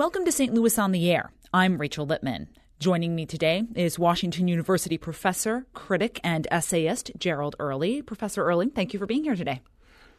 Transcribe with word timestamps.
Welcome 0.00 0.24
to 0.24 0.32
St. 0.32 0.54
Louis 0.54 0.78
on 0.78 0.92
the 0.92 1.12
Air. 1.12 1.30
I'm 1.52 1.76
Rachel 1.76 2.06
Lippman. 2.06 2.48
Joining 2.78 3.14
me 3.14 3.26
today 3.26 3.64
is 3.74 3.98
Washington 3.98 4.48
University 4.48 4.96
professor, 4.96 5.66
critic, 5.74 6.18
and 6.24 6.48
essayist 6.50 7.10
Gerald 7.18 7.54
Early. 7.58 8.00
Professor 8.00 8.42
Early, 8.42 8.70
thank 8.70 8.94
you 8.94 8.98
for 8.98 9.04
being 9.04 9.24
here 9.24 9.36
today. 9.36 9.60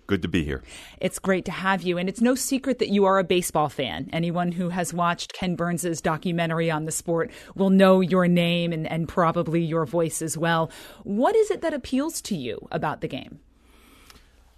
Good 0.06 0.22
to 0.22 0.28
be 0.28 0.44
here. 0.44 0.62
It's 1.00 1.18
great 1.18 1.46
to 1.46 1.52
have 1.52 1.82
you, 1.82 1.98
and 1.98 2.08
it's 2.08 2.22
no 2.22 2.36
secret 2.36 2.78
that 2.78 2.90
you 2.90 3.06
are 3.06 3.18
a 3.18 3.24
baseball 3.24 3.70
fan. 3.70 4.08
Anyone 4.14 4.52
who 4.52 4.70
has 4.70 4.94
watched 4.94 5.34
Ken 5.34 5.56
Burns' 5.56 6.00
documentary 6.00 6.70
on 6.70 6.86
the 6.86 6.92
sport 6.92 7.32
will 7.56 7.72
know 7.72 8.02
your 8.02 8.28
name 8.28 8.72
and, 8.72 8.86
and 8.86 9.10
probably 9.10 9.64
your 9.64 9.88
voice 9.88 10.22
as 10.22 10.38
well. 10.38 10.70
What 11.02 11.36
is 11.36 11.50
it 11.50 11.62
that 11.62 11.74
appeals 11.74 12.22
to 12.22 12.36
you 12.36 12.68
about 12.72 13.02
the 13.02 13.08
game? 13.08 13.40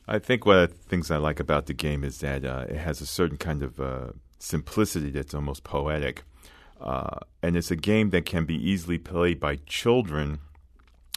I 0.05 0.19
think 0.19 0.45
one 0.45 0.57
of 0.57 0.69
the 0.69 0.75
things 0.75 1.09
I 1.09 1.15
like 1.15 1.39
about 1.39 1.67
the 1.67 1.73
game 1.73 2.03
is 2.03 2.19
that 2.19 2.43
uh, 2.43 2.65
it 2.67 2.75
has 2.75 2.99
a 2.99 3.05
certain 3.05 3.37
kind 3.37 3.63
of 3.63 3.79
uh, 3.79 4.07
simplicity 4.43 5.09
that's 5.09 5.33
almost 5.33 5.63
poetic. 5.63 6.23
Uh, 6.79 7.19
and 7.41 7.55
it's 7.55 7.71
a 7.71 7.75
game 7.75 8.09
that 8.09 8.25
can 8.25 8.45
be 8.45 8.55
easily 8.55 8.97
played 8.97 9.39
by 9.39 9.55
children, 9.65 10.39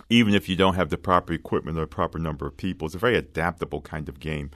even 0.08 0.32
if 0.32 0.48
you 0.48 0.54
don't 0.54 0.76
have 0.76 0.90
the 0.90 0.96
proper 0.96 1.32
equipment 1.32 1.76
or 1.76 1.82
the 1.82 1.86
proper 1.88 2.18
number 2.18 2.46
of 2.46 2.56
people. 2.56 2.86
It's 2.86 2.94
a 2.94 2.98
very 2.98 3.16
adaptable 3.16 3.80
kind 3.80 4.08
of 4.08 4.20
game. 4.20 4.50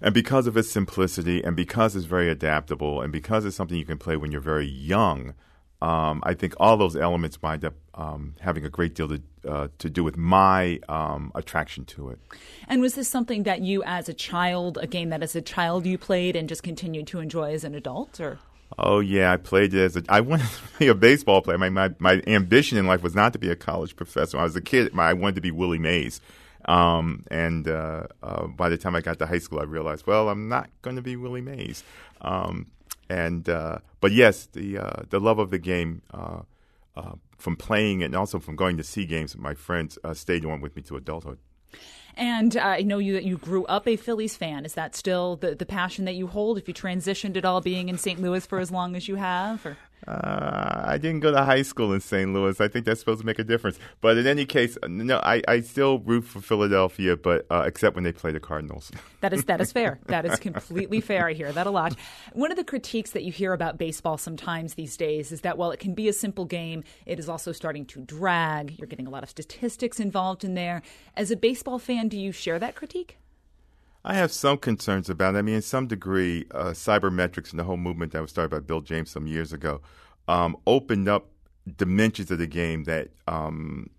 And 0.00 0.14
because 0.14 0.46
of 0.46 0.56
its 0.56 0.70
simplicity, 0.70 1.42
and 1.42 1.56
because 1.56 1.96
it's 1.96 2.04
very 2.04 2.30
adaptable, 2.30 3.00
and 3.00 3.12
because 3.12 3.44
it's 3.44 3.56
something 3.56 3.78
you 3.78 3.84
can 3.84 3.98
play 3.98 4.16
when 4.16 4.30
you're 4.30 4.40
very 4.40 4.66
young, 4.66 5.34
um, 5.82 6.22
I 6.24 6.34
think 6.34 6.54
all 6.58 6.76
those 6.76 6.96
elements 6.96 7.40
wind 7.42 7.64
up 7.64 7.74
um, 7.94 8.34
having 8.40 8.64
a 8.64 8.70
great 8.70 8.94
deal 8.94 9.08
to, 9.08 9.22
uh, 9.46 9.68
to 9.78 9.90
do 9.90 10.02
with 10.02 10.16
my 10.16 10.80
um, 10.88 11.32
attraction 11.34 11.84
to 11.86 12.10
it. 12.10 12.18
And 12.68 12.80
was 12.80 12.94
this 12.94 13.08
something 13.08 13.42
that 13.42 13.60
you, 13.60 13.82
as 13.84 14.08
a 14.08 14.14
child, 14.14 14.78
a 14.80 14.86
game 14.86 15.10
that 15.10 15.22
as 15.22 15.36
a 15.36 15.42
child 15.42 15.86
you 15.86 15.98
played 15.98 16.36
and 16.36 16.48
just 16.48 16.62
continued 16.62 17.06
to 17.08 17.20
enjoy 17.20 17.52
as 17.52 17.64
an 17.64 17.74
adult, 17.74 18.20
or? 18.20 18.38
Oh 18.78 19.00
yeah, 19.00 19.32
I 19.32 19.36
played 19.36 19.74
it 19.74 19.84
as 19.84 19.96
a. 19.96 20.02
I 20.08 20.20
wanted 20.20 20.46
to 20.46 20.78
be 20.78 20.88
a 20.88 20.94
baseball 20.94 21.40
player. 21.40 21.58
My, 21.58 21.68
my 21.68 21.94
my 21.98 22.22
ambition 22.26 22.78
in 22.78 22.86
life 22.86 23.02
was 23.02 23.14
not 23.14 23.32
to 23.34 23.38
be 23.38 23.50
a 23.50 23.56
college 23.56 23.96
professor. 23.96 24.36
When 24.36 24.42
I 24.42 24.44
was 24.44 24.56
a 24.56 24.60
kid, 24.60 24.92
my, 24.92 25.10
I 25.10 25.12
wanted 25.12 25.36
to 25.36 25.40
be 25.40 25.50
Willie 25.50 25.78
Mays. 25.78 26.20
Um, 26.64 27.24
and 27.30 27.68
uh, 27.68 28.08
uh, 28.24 28.48
by 28.48 28.68
the 28.68 28.76
time 28.76 28.96
I 28.96 29.00
got 29.00 29.20
to 29.20 29.26
high 29.26 29.38
school, 29.38 29.60
I 29.60 29.64
realized, 29.64 30.04
well, 30.04 30.28
I'm 30.28 30.48
not 30.48 30.68
going 30.82 30.96
to 30.96 31.02
be 31.02 31.14
Willie 31.14 31.40
Mays. 31.40 31.84
Um, 32.20 32.66
and 33.08 33.48
uh, 33.48 33.78
but 34.00 34.12
yes, 34.12 34.46
the 34.46 34.78
uh, 34.78 35.02
the 35.10 35.20
love 35.20 35.38
of 35.38 35.50
the 35.50 35.58
game 35.58 36.02
uh, 36.12 36.42
uh, 36.96 37.12
from 37.36 37.56
playing 37.56 38.02
and 38.02 38.14
also 38.14 38.38
from 38.38 38.56
going 38.56 38.76
to 38.76 38.84
see 38.84 39.06
games. 39.06 39.36
My 39.36 39.54
friends 39.54 39.98
stayed 40.14 40.44
on 40.44 40.60
with 40.60 40.74
me 40.76 40.82
to 40.82 40.96
adulthood. 40.96 41.38
And 42.16 42.56
I 42.56 42.80
know 42.80 42.98
you 42.98 43.12
that 43.12 43.24
you 43.24 43.36
grew 43.36 43.66
up 43.66 43.86
a 43.86 43.96
Phillies 43.96 44.36
fan. 44.36 44.64
Is 44.64 44.74
that 44.74 44.96
still 44.96 45.36
the, 45.36 45.54
the 45.54 45.66
passion 45.66 46.06
that 46.06 46.14
you 46.14 46.26
hold? 46.26 46.56
If 46.56 46.66
you 46.66 46.72
transitioned 46.74 47.36
at 47.36 47.44
all, 47.44 47.60
being 47.60 47.88
in 47.88 47.98
St. 47.98 48.20
Louis 48.20 48.44
for 48.46 48.58
as 48.58 48.70
long 48.70 48.96
as 48.96 49.06
you 49.06 49.16
have, 49.16 49.64
or? 49.66 49.76
Uh, 50.06 50.84
I 50.86 50.98
didn't 50.98 51.20
go 51.20 51.32
to 51.32 51.42
high 51.42 51.62
school 51.62 51.92
in 51.92 52.00
St. 52.00 52.32
Louis. 52.32 52.60
I 52.60 52.68
think 52.68 52.84
that's 52.84 53.00
supposed 53.00 53.20
to 53.20 53.26
make 53.26 53.40
a 53.40 53.44
difference. 53.44 53.78
But 54.00 54.16
in 54.18 54.26
any 54.26 54.44
case, 54.44 54.78
no, 54.86 55.18
I, 55.18 55.42
I 55.48 55.60
still 55.60 55.98
root 55.98 56.22
for 56.22 56.40
Philadelphia, 56.40 57.16
but 57.16 57.44
uh, 57.50 57.64
except 57.66 57.96
when 57.96 58.04
they 58.04 58.12
play 58.12 58.32
the 58.32 58.40
Cardinals. 58.40 58.90
That 59.22 59.32
is 59.32 59.46
that 59.46 59.60
is 59.60 59.72
fair. 59.72 59.98
That 60.06 60.24
is 60.24 60.38
completely 60.38 61.00
fair. 61.00 61.26
I 61.26 61.32
hear 61.32 61.50
that 61.50 61.66
a 61.66 61.70
lot. 61.70 61.96
One 62.32 62.52
of 62.52 62.56
the 62.56 62.62
critiques 62.62 63.10
that 63.10 63.24
you 63.24 63.32
hear 63.32 63.52
about 63.54 63.76
baseball 63.76 64.18
sometimes 64.18 64.74
these 64.74 64.96
days 64.96 65.32
is 65.32 65.40
that 65.40 65.58
while 65.58 65.72
it 65.72 65.80
can 65.80 65.94
be 65.94 66.06
a 66.06 66.12
simple 66.12 66.44
game, 66.44 66.84
it 67.06 67.18
is 67.18 67.28
also 67.28 67.50
starting 67.50 67.86
to 67.86 68.00
drag. 68.02 68.78
You're 68.78 68.86
getting 68.86 69.08
a 69.08 69.10
lot 69.10 69.24
of 69.24 69.30
statistics 69.30 69.98
involved 69.98 70.44
in 70.44 70.54
there. 70.54 70.80
As 71.16 71.32
a 71.32 71.36
baseball 71.36 71.80
fan, 71.80 72.05
do 72.08 72.18
you 72.18 72.32
share 72.32 72.58
that 72.58 72.74
critique? 72.74 73.18
I 74.04 74.14
have 74.14 74.30
some 74.30 74.58
concerns 74.58 75.10
about 75.10 75.34
it. 75.34 75.38
I 75.38 75.42
mean, 75.42 75.56
in 75.56 75.62
some 75.62 75.88
degree, 75.88 76.46
uh, 76.52 76.66
sabermetrics 76.66 77.50
and 77.50 77.58
the 77.58 77.64
whole 77.64 77.76
movement 77.76 78.12
that 78.12 78.22
was 78.22 78.30
started 78.30 78.50
by 78.50 78.60
Bill 78.60 78.80
James 78.80 79.10
some 79.10 79.26
years 79.26 79.52
ago 79.52 79.80
um, 80.28 80.56
opened 80.66 81.08
up 81.08 81.28
dimensions 81.76 82.30
of 82.30 82.38
the 82.38 82.46
game 82.46 82.84
that 82.84 83.08
um, 83.26 83.90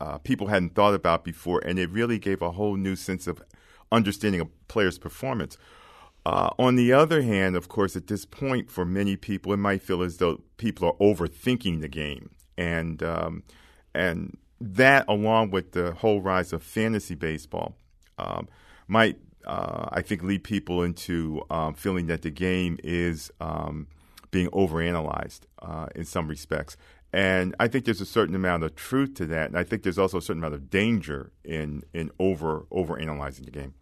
uh, 0.00 0.18
people 0.18 0.48
hadn't 0.48 0.74
thought 0.74 0.94
about 0.94 1.24
before, 1.24 1.62
and 1.64 1.78
it 1.78 1.90
really 1.90 2.18
gave 2.18 2.42
a 2.42 2.50
whole 2.52 2.76
new 2.76 2.94
sense 2.94 3.26
of 3.26 3.42
understanding 3.90 4.40
a 4.40 4.46
player's 4.68 4.98
performance. 4.98 5.56
Uh, 6.26 6.50
on 6.58 6.76
the 6.76 6.92
other 6.92 7.22
hand, 7.22 7.54
of 7.56 7.68
course, 7.68 7.96
at 7.96 8.06
this 8.06 8.24
point, 8.24 8.70
for 8.70 8.84
many 8.84 9.16
people, 9.16 9.52
it 9.52 9.58
might 9.58 9.82
feel 9.82 10.02
as 10.02 10.18
though 10.18 10.40
people 10.56 10.88
are 10.88 10.94
overthinking 10.94 11.80
the 11.80 11.88
game, 11.88 12.30
and 12.56 13.02
um, 13.02 13.42
and 13.94 14.36
that, 14.64 15.04
along 15.08 15.50
with 15.50 15.72
the 15.72 15.92
whole 15.92 16.20
rise 16.20 16.52
of 16.52 16.62
fantasy 16.62 17.14
baseball, 17.14 17.76
um, 18.18 18.48
might 18.88 19.18
uh, 19.46 19.88
I 19.92 20.02
think, 20.02 20.22
lead 20.22 20.44
people 20.44 20.82
into 20.82 21.42
um, 21.50 21.74
feeling 21.74 22.06
that 22.06 22.22
the 22.22 22.30
game 22.30 22.78
is 22.82 23.30
um, 23.40 23.86
being 24.30 24.48
overanalyzed 24.48 25.40
uh, 25.60 25.86
in 25.94 26.04
some 26.04 26.28
respects. 26.28 26.76
And 27.12 27.54
I 27.60 27.68
think 27.68 27.84
there's 27.84 28.00
a 28.00 28.06
certain 28.06 28.34
amount 28.34 28.64
of 28.64 28.74
truth 28.74 29.14
to 29.14 29.26
that, 29.26 29.48
and 29.48 29.56
I 29.56 29.62
think 29.62 29.84
there's 29.84 29.98
also 29.98 30.18
a 30.18 30.22
certain 30.22 30.42
amount 30.42 30.54
of 30.54 30.68
danger 30.68 31.30
in 31.44 31.84
in 31.92 32.10
over 32.18 32.66
over 32.72 32.98
analyzing 32.98 33.44
the 33.44 33.52
game. 33.52 33.74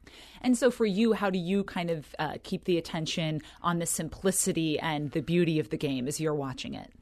And 0.43 0.59
so, 0.59 0.71
for 0.71 0.85
you, 0.85 1.15
how 1.15 1.31
do 1.31 1.39
you 1.39 1.65
kind 1.65 1.91
of 1.91 2.15
uh, 2.19 2.35
keep 2.43 2.65
the 2.65 2.77
attention 2.77 3.41
on 3.63 3.79
the 3.79 3.87
simplicity 3.87 4.79
and 4.79 5.13
the 5.13 5.23
beauty 5.23 5.59
of 5.59 5.71
the 5.71 5.79
game 5.79 6.09
as 6.09 6.21
you're 6.21 6.35
watching 6.35 6.75
it? 6.75 6.93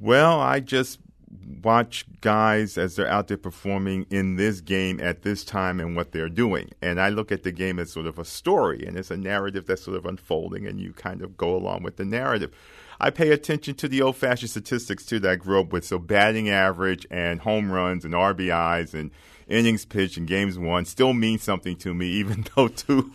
Well, 0.00 0.40
I 0.40 0.58
just 0.58 0.98
watch 1.62 2.04
guys 2.20 2.76
as 2.76 2.96
they're 2.96 3.08
out 3.08 3.28
there 3.28 3.36
performing 3.36 4.06
in 4.10 4.36
this 4.36 4.60
game 4.60 5.00
at 5.00 5.22
this 5.22 5.44
time 5.44 5.80
and 5.80 5.96
what 5.96 6.12
they're 6.12 6.28
doing. 6.28 6.70
And 6.82 7.00
I 7.00 7.08
look 7.08 7.32
at 7.32 7.42
the 7.42 7.52
game 7.52 7.78
as 7.78 7.90
sort 7.90 8.06
of 8.06 8.18
a 8.18 8.24
story 8.24 8.84
and 8.86 8.96
it's 8.96 9.10
a 9.10 9.16
narrative 9.16 9.66
that's 9.66 9.82
sort 9.82 9.96
of 9.96 10.06
unfolding 10.06 10.66
and 10.66 10.80
you 10.80 10.92
kind 10.92 11.22
of 11.22 11.36
go 11.36 11.54
along 11.56 11.82
with 11.82 11.96
the 11.96 12.04
narrative. 12.04 12.52
I 13.00 13.10
pay 13.10 13.30
attention 13.30 13.74
to 13.76 13.88
the 13.88 14.02
old 14.02 14.16
fashioned 14.16 14.50
statistics 14.50 15.04
too 15.04 15.18
that 15.20 15.30
I 15.30 15.36
grew 15.36 15.60
up 15.60 15.72
with. 15.72 15.84
So 15.84 15.98
batting 15.98 16.48
average 16.48 17.06
and 17.10 17.40
home 17.40 17.70
runs 17.70 18.04
and 18.04 18.14
RBIs 18.14 18.94
and 18.94 19.10
innings 19.48 19.84
pitched 19.84 20.16
and 20.16 20.26
games 20.26 20.58
won 20.58 20.84
still 20.84 21.12
mean 21.12 21.38
something 21.38 21.76
to 21.76 21.94
me, 21.94 22.06
even 22.20 22.46
though 22.54 22.68
to 22.68 23.12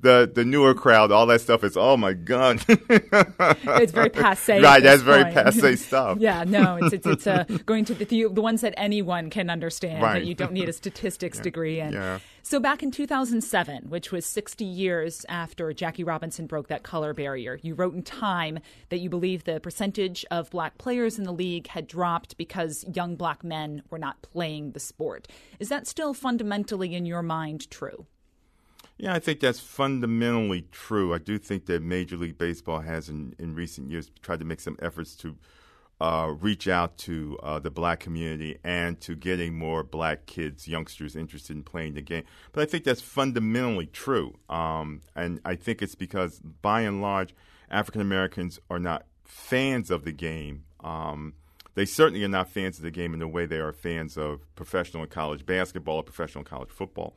the 0.00 0.30
the 0.32 0.44
newer 0.44 0.74
crowd, 0.74 1.12
all 1.12 1.26
that 1.26 1.40
stuff 1.40 1.64
is 1.64 1.76
oh 1.76 1.96
my 1.96 2.12
god, 2.12 2.64
it's 2.68 3.92
very 3.92 4.10
passe. 4.10 4.60
Right, 4.60 4.82
that's 4.82 5.02
point. 5.02 5.32
very 5.32 5.32
passe 5.32 5.76
stuff. 5.86 6.18
yeah, 6.20 6.44
no, 6.44 6.76
it's 6.76 6.94
it's, 6.94 7.06
it's 7.06 7.26
uh, 7.26 7.44
going 7.66 7.84
to 7.86 7.94
the 7.94 8.04
the 8.04 8.42
ones 8.42 8.60
that 8.62 8.74
anyone 8.76 9.30
can 9.30 9.50
understand. 9.50 10.02
Right. 10.02 10.20
That 10.20 10.26
you 10.26 10.34
don't 10.34 10.52
need 10.52 10.68
a 10.68 10.72
statistics 10.72 11.38
yeah. 11.38 11.42
degree 11.42 11.80
in. 11.80 11.92
Yeah. 11.92 12.18
So 12.42 12.58
back 12.58 12.82
in 12.82 12.90
2007, 12.90 13.90
which 13.90 14.10
was 14.10 14.24
60 14.24 14.64
years 14.64 15.26
after 15.28 15.72
Jackie 15.72 16.04
Robinson 16.04 16.46
broke 16.46 16.68
that 16.68 16.82
color 16.82 17.12
barrier, 17.12 17.60
you 17.62 17.74
wrote 17.74 17.94
in 17.94 18.02
Time 18.02 18.58
that 18.88 18.98
you 18.98 19.10
believe 19.10 19.44
the 19.44 19.60
percentage 19.60 20.24
of 20.30 20.50
black 20.50 20.78
players 20.78 21.18
in 21.18 21.24
the 21.24 21.32
league 21.32 21.68
had 21.68 21.86
dropped 21.86 22.36
because 22.38 22.84
young 22.92 23.14
black 23.14 23.44
men 23.44 23.82
were 23.90 23.98
not 23.98 24.22
playing 24.22 24.72
the 24.72 24.80
sport. 24.80 25.28
Is 25.58 25.68
that 25.70 25.86
still 25.86 26.14
fundamentally 26.14 26.94
in 26.94 27.06
your 27.06 27.22
mind 27.22 27.70
true? 27.70 28.06
Yeah, 28.98 29.14
I 29.14 29.18
think 29.18 29.40
that's 29.40 29.60
fundamentally 29.60 30.66
true. 30.70 31.14
I 31.14 31.18
do 31.18 31.38
think 31.38 31.64
that 31.66 31.82
Major 31.82 32.18
League 32.18 32.36
Baseball 32.36 32.80
has, 32.80 33.08
in, 33.08 33.34
in 33.38 33.54
recent 33.54 33.90
years, 33.90 34.10
tried 34.20 34.40
to 34.40 34.44
make 34.44 34.60
some 34.60 34.76
efforts 34.82 35.16
to 35.16 35.36
uh, 36.00 36.34
reach 36.38 36.68
out 36.68 36.98
to 36.98 37.38
uh, 37.42 37.58
the 37.58 37.70
black 37.70 38.00
community 38.00 38.58
and 38.62 39.00
to 39.00 39.14
getting 39.14 39.56
more 39.56 39.82
black 39.82 40.26
kids, 40.26 40.68
youngsters 40.68 41.16
interested 41.16 41.56
in 41.56 41.62
playing 41.62 41.94
the 41.94 42.02
game. 42.02 42.24
But 42.52 42.62
I 42.62 42.66
think 42.66 42.84
that's 42.84 43.00
fundamentally 43.00 43.86
true. 43.86 44.38
Um, 44.48 45.00
and 45.16 45.40
I 45.44 45.54
think 45.54 45.80
it's 45.80 45.94
because, 45.94 46.40
by 46.40 46.82
and 46.82 47.00
large, 47.00 47.34
African 47.70 48.00
Americans 48.00 48.58
are 48.70 48.78
not 48.78 49.06
fans 49.24 49.90
of 49.90 50.04
the 50.04 50.12
game. 50.12 50.64
Um, 50.80 51.34
they 51.80 51.86
certainly 51.86 52.22
are 52.22 52.28
not 52.28 52.46
fans 52.46 52.76
of 52.76 52.82
the 52.82 52.90
game 52.90 53.14
in 53.14 53.20
the 53.20 53.26
way 53.26 53.46
they 53.46 53.56
are 53.56 53.72
fans 53.72 54.18
of 54.18 54.54
professional 54.54 55.02
and 55.02 55.10
college 55.10 55.46
basketball 55.46 55.96
or 55.96 56.02
professional 56.02 56.44
college 56.44 56.68
football. 56.68 57.16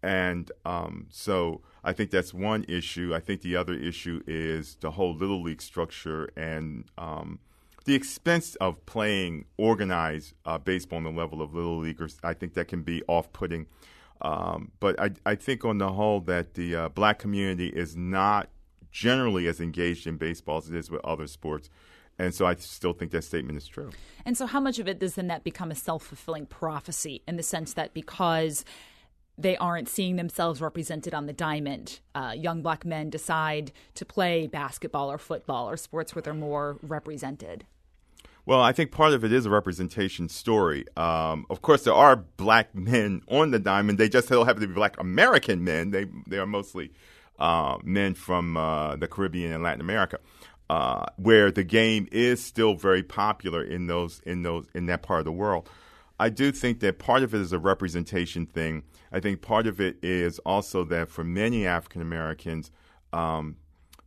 And 0.00 0.48
um, 0.64 1.08
so 1.10 1.62
I 1.82 1.92
think 1.92 2.12
that's 2.12 2.32
one 2.32 2.64
issue. 2.68 3.12
I 3.12 3.18
think 3.18 3.40
the 3.40 3.56
other 3.56 3.74
issue 3.74 4.22
is 4.24 4.76
the 4.76 4.92
whole 4.92 5.12
little 5.12 5.42
league 5.42 5.60
structure 5.60 6.30
and 6.36 6.84
um, 6.96 7.40
the 7.84 7.96
expense 7.96 8.54
of 8.60 8.86
playing 8.86 9.46
organized 9.56 10.34
uh, 10.44 10.58
baseball 10.58 10.98
on 10.98 11.02
the 11.02 11.10
level 11.10 11.42
of 11.42 11.52
little 11.52 11.78
leaguers. 11.78 12.16
I 12.22 12.34
think 12.34 12.54
that 12.54 12.68
can 12.68 12.82
be 12.82 13.02
off-putting. 13.08 13.66
Um, 14.20 14.70
but 14.78 15.00
I, 15.00 15.10
I, 15.26 15.34
think 15.34 15.64
on 15.64 15.78
the 15.78 15.90
whole 15.90 16.20
that 16.20 16.54
the 16.54 16.76
uh, 16.76 16.88
black 16.90 17.18
community 17.18 17.70
is 17.70 17.96
not 17.96 18.50
generally 18.92 19.48
as 19.48 19.60
engaged 19.60 20.06
in 20.06 20.16
baseball 20.16 20.58
as 20.58 20.68
it 20.68 20.76
is 20.76 20.92
with 20.92 21.04
other 21.04 21.26
sports. 21.26 21.70
And 22.18 22.34
so 22.34 22.46
I 22.46 22.54
still 22.56 22.92
think 22.92 23.10
that 23.12 23.24
statement 23.24 23.58
is 23.58 23.68
true. 23.68 23.90
And 24.24 24.36
so, 24.36 24.46
how 24.46 24.60
much 24.60 24.78
of 24.78 24.88
it 24.88 24.98
does 24.98 25.14
then 25.14 25.26
that 25.28 25.44
become 25.44 25.70
a 25.70 25.74
self 25.74 26.02
fulfilling 26.04 26.46
prophecy 26.46 27.22
in 27.28 27.36
the 27.36 27.42
sense 27.42 27.74
that 27.74 27.94
because 27.94 28.64
they 29.38 29.56
aren't 29.58 29.88
seeing 29.88 30.16
themselves 30.16 30.60
represented 30.60 31.12
on 31.12 31.26
the 31.26 31.32
diamond, 31.32 32.00
uh, 32.14 32.32
young 32.36 32.62
black 32.62 32.84
men 32.84 33.10
decide 33.10 33.70
to 33.94 34.04
play 34.04 34.46
basketball 34.46 35.10
or 35.10 35.18
football 35.18 35.68
or 35.68 35.76
sports 35.76 36.14
where 36.14 36.22
they're 36.22 36.32
more 36.34 36.78
represented? 36.82 37.66
Well, 38.46 38.62
I 38.62 38.72
think 38.72 38.92
part 38.92 39.12
of 39.12 39.24
it 39.24 39.32
is 39.32 39.44
a 39.44 39.50
representation 39.50 40.28
story. 40.28 40.86
Um, 40.96 41.46
of 41.50 41.62
course, 41.62 41.82
there 41.82 41.94
are 41.94 42.16
black 42.16 42.74
men 42.74 43.22
on 43.28 43.50
the 43.50 43.58
diamond. 43.58 43.98
They 43.98 44.08
just 44.08 44.28
don't 44.28 44.46
happen 44.46 44.62
to 44.62 44.68
be 44.68 44.74
black 44.74 44.98
American 44.98 45.64
men. 45.64 45.90
They 45.90 46.06
they 46.28 46.38
are 46.38 46.46
mostly 46.46 46.92
uh, 47.38 47.78
men 47.82 48.14
from 48.14 48.56
uh, 48.56 48.96
the 48.96 49.08
Caribbean 49.08 49.52
and 49.52 49.62
Latin 49.64 49.80
America. 49.80 50.20
Uh, 50.68 51.06
where 51.16 51.50
the 51.50 51.64
game 51.64 52.08
is 52.10 52.42
still 52.42 52.74
very 52.74 53.02
popular 53.02 53.62
in 53.62 53.86
those 53.86 54.20
in 54.26 54.42
those 54.42 54.66
in 54.74 54.86
that 54.86 55.02
part 55.02 55.20
of 55.20 55.24
the 55.24 55.32
world. 55.32 55.68
I 56.18 56.30
do 56.30 56.50
think 56.50 56.80
that 56.80 56.98
part 56.98 57.22
of 57.22 57.34
it 57.34 57.40
is 57.40 57.52
a 57.52 57.58
representation 57.58 58.46
thing. 58.46 58.84
I 59.12 59.20
think 59.20 59.42
part 59.42 59.66
of 59.66 59.80
it 59.80 59.98
is 60.02 60.38
also 60.40 60.84
that 60.84 61.10
for 61.10 61.22
many 61.22 61.66
African 61.66 62.00
Americans, 62.00 62.70
um, 63.12 63.56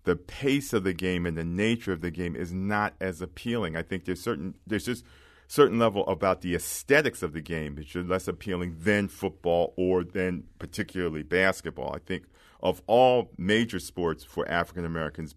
the 0.06 0.16
pace 0.16 0.74
of 0.74 0.84
the 0.84 0.94
game 0.94 1.26
and 1.26 1.38
the 1.38 1.44
nature 1.44 1.92
of 1.92 2.02
the 2.02 2.12
game 2.12 2.36
is 2.36 2.52
not 2.52 2.96
as 3.00 3.22
appealing. 3.22 3.76
I 3.76 3.84
think 3.84 4.06
there's 4.06 4.22
certain 4.22 4.56
there's 4.66 4.86
just 4.86 5.06
certain 5.48 5.80
level 5.80 6.06
about 6.08 6.42
the 6.42 6.56
aesthetics 6.56 7.24
of 7.24 7.34
the 7.34 7.42
game 7.42 7.76
which 7.76 7.96
are 7.96 8.04
less 8.04 8.28
appealing 8.28 8.76
than 8.80 9.08
football 9.08 9.74
or 9.78 10.04
than 10.04 10.44
particularly 10.60 11.24
basketball. 11.24 11.94
I 11.94 12.00
think 12.00 12.26
of 12.62 12.82
all 12.88 13.32
major 13.38 13.80
sports 13.80 14.24
for 14.24 14.48
African 14.50 14.86
Americans, 14.86 15.36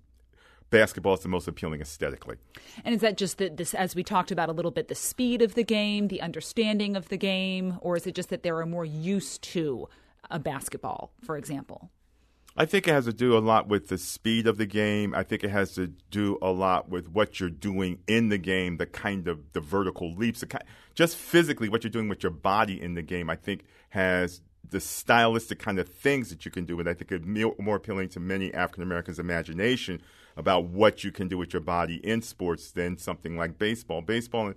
basketball 0.73 1.15
is 1.15 1.21
the 1.21 1.29
most 1.29 1.47
appealing 1.47 1.81
aesthetically. 1.81 2.37
And 2.85 2.95
is 2.97 3.01
that 3.03 3.17
just 3.17 3.39
that 3.39 3.59
this, 3.59 3.75
as 3.75 3.95
we 3.95 4.03
talked 4.03 4.33
about 4.33 4.49
a 4.49 4.53
little 4.53 4.73
bit, 4.73 4.89
the 4.89 4.97
speed 4.97 5.43
of 5.43 5.55
the 5.55 5.63
game, 5.63 6.09
the 6.09 6.21
understanding 6.21 6.97
of 6.97 7.09
the 7.11 7.17
game, 7.17 7.79
or 7.81 7.97
is 7.97 8.07
it 8.09 8.17
just 8.17 8.31
that 8.31 8.43
they 8.43 8.51
are 8.51 8.67
more 8.67 8.85
used 8.85 9.43
to 9.43 9.89
a 10.31 10.41
basketball, 10.41 11.13
for 11.23 11.37
example? 11.37 11.91
I 12.57 12.67
think 12.67 12.87
it 12.87 12.91
has 12.91 13.05
to 13.07 13.13
do 13.13 13.37
a 13.37 13.41
lot 13.41 13.69
with 13.69 13.89
the 13.89 13.97
speed 13.97 14.47
of 14.47 14.59
the 14.59 14.67
game. 14.67 15.15
I 15.15 15.23
think 15.23 15.43
it 15.43 15.51
has 15.51 15.75
to 15.75 15.87
do 16.11 16.39
a 16.43 16.51
lot 16.51 16.89
with 16.89 17.09
what 17.09 17.41
you're 17.41 17.49
doing 17.49 18.01
in 18.07 18.29
the 18.29 18.37
game, 18.37 18.77
the 18.77 18.87
kind 18.87 19.29
of 19.29 19.53
the 19.53 19.61
vertical 19.61 20.13
leaps, 20.13 20.41
the 20.41 20.47
kind, 20.47 20.65
just 20.95 21.17
physically 21.17 21.69
what 21.69 21.85
you're 21.85 21.91
doing 21.91 22.09
with 22.09 22.23
your 22.23 22.33
body 22.33 22.81
in 22.81 22.95
the 22.95 23.03
game. 23.03 23.31
I 23.31 23.37
think 23.37 23.65
has 23.91 24.43
the 24.69 24.81
stylistic 24.81 25.59
kind 25.59 25.79
of 25.79 25.89
things 25.89 26.29
that 26.31 26.45
you 26.45 26.51
can 26.51 26.65
do, 26.65 26.79
and 26.79 26.89
I 26.89 26.95
think 26.95 27.13
it's 27.13 27.27
more 27.59 27.77
appealing 27.77 28.11
to 28.11 28.21
many 28.21 28.53
African 28.53 28.83
Americans' 28.83 29.19
imagination 29.19 30.03
about 30.37 30.64
what 30.64 31.05
you 31.05 31.12
can 31.12 31.29
do 31.29 31.38
with 31.38 31.52
your 31.52 31.62
body 31.62 31.96
in 31.96 32.23
sports 32.23 32.70
than 32.70 32.99
something 32.99 33.37
like 33.37 33.58
baseball. 33.58 34.02
Baseball 34.02 34.55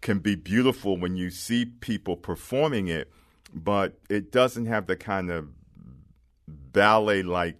can 0.00 0.18
be 0.18 0.34
beautiful 0.34 0.96
when 0.96 1.16
you 1.16 1.30
see 1.30 1.64
people 1.64 2.16
performing 2.16 2.88
it, 2.88 3.10
but 3.52 3.98
it 4.08 4.30
doesn't 4.30 4.66
have 4.66 4.86
the 4.86 4.96
kind 4.96 5.30
of 5.30 5.48
ballet 6.46 7.22
like 7.22 7.56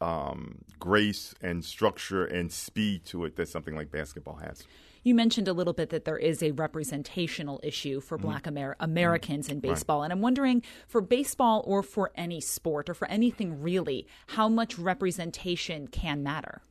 um, 0.00 0.58
grace 0.78 1.34
and 1.40 1.64
structure 1.64 2.24
and 2.24 2.52
speed 2.52 3.04
to 3.06 3.24
it 3.24 3.36
that 3.36 3.48
something 3.48 3.74
like 3.74 3.90
basketball 3.90 4.36
has. 4.36 4.64
You 5.04 5.14
mentioned 5.14 5.48
a 5.48 5.52
little 5.52 5.74
bit 5.74 5.90
that 5.90 6.06
there 6.06 6.16
is 6.16 6.42
a 6.42 6.50
representational 6.52 7.60
issue 7.62 8.00
for 8.00 8.16
mm-hmm. 8.16 8.26
black 8.26 8.46
Amer- 8.46 8.76
Americans 8.80 9.46
mm-hmm. 9.46 9.52
in 9.52 9.60
baseball. 9.60 10.00
Right. 10.00 10.06
And 10.06 10.12
I'm 10.12 10.22
wondering 10.22 10.62
for 10.88 11.00
baseball 11.02 11.62
or 11.66 11.82
for 11.82 12.10
any 12.16 12.40
sport 12.40 12.88
or 12.88 12.94
for 12.94 13.06
anything 13.08 13.62
really, 13.62 14.06
how 14.28 14.48
much 14.48 14.78
representation 14.78 15.86
can 15.86 16.22
matter? 16.22 16.62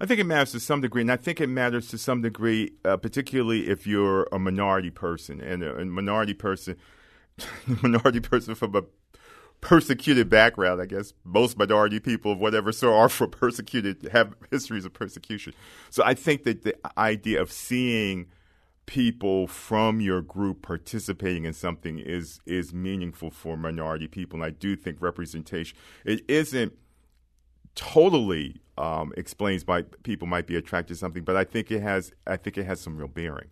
I 0.00 0.06
think 0.06 0.18
it 0.18 0.24
matters 0.24 0.52
to 0.52 0.60
some 0.60 0.80
degree, 0.80 1.02
and 1.02 1.12
I 1.12 1.16
think 1.16 1.42
it 1.42 1.48
matters 1.48 1.88
to 1.88 1.98
some 1.98 2.22
degree, 2.22 2.72
uh, 2.86 2.96
particularly 2.96 3.68
if 3.68 3.86
you're 3.86 4.26
a 4.32 4.38
minority 4.38 4.90
person 4.90 5.42
and 5.42 5.62
a, 5.62 5.76
a 5.76 5.84
minority 5.84 6.32
person, 6.32 6.76
minority 7.82 8.20
person 8.20 8.54
from 8.54 8.74
a 8.74 8.82
persecuted 9.60 10.28
background. 10.28 10.80
I 10.80 10.86
guess 10.86 11.12
most 11.24 11.58
minority 11.58 12.00
people 12.00 12.32
of 12.32 12.38
whatever 12.38 12.72
sort 12.72 12.94
are 12.94 13.08
for 13.08 13.26
persecuted 13.28 14.08
have 14.12 14.34
histories 14.50 14.84
of 14.84 14.92
persecution. 14.92 15.54
So 15.90 16.02
I 16.04 16.14
think 16.14 16.44
that 16.44 16.62
the 16.62 16.76
idea 16.98 17.40
of 17.40 17.52
seeing 17.52 18.26
people 18.86 19.46
from 19.46 20.00
your 20.00 20.20
group 20.20 20.62
participating 20.62 21.44
in 21.44 21.52
something 21.52 21.98
is 21.98 22.40
is 22.46 22.74
meaningful 22.74 23.30
for 23.30 23.56
minority 23.56 24.08
people, 24.08 24.38
and 24.38 24.44
I 24.44 24.50
do 24.50 24.76
think 24.76 25.00
representation 25.00 25.76
it 26.04 26.22
isn't 26.28 26.72
totally 27.74 28.60
um, 28.76 29.12
explains 29.16 29.66
why 29.66 29.82
people 30.02 30.26
might 30.26 30.46
be 30.46 30.56
attracted 30.56 30.94
to 30.94 30.98
something, 30.98 31.22
but 31.22 31.36
I 31.36 31.44
think 31.44 31.70
it 31.70 31.82
has 31.82 32.12
I 32.26 32.36
think 32.36 32.58
it 32.58 32.64
has 32.64 32.80
some 32.80 32.96
real 32.96 33.08
bearing. 33.08 33.48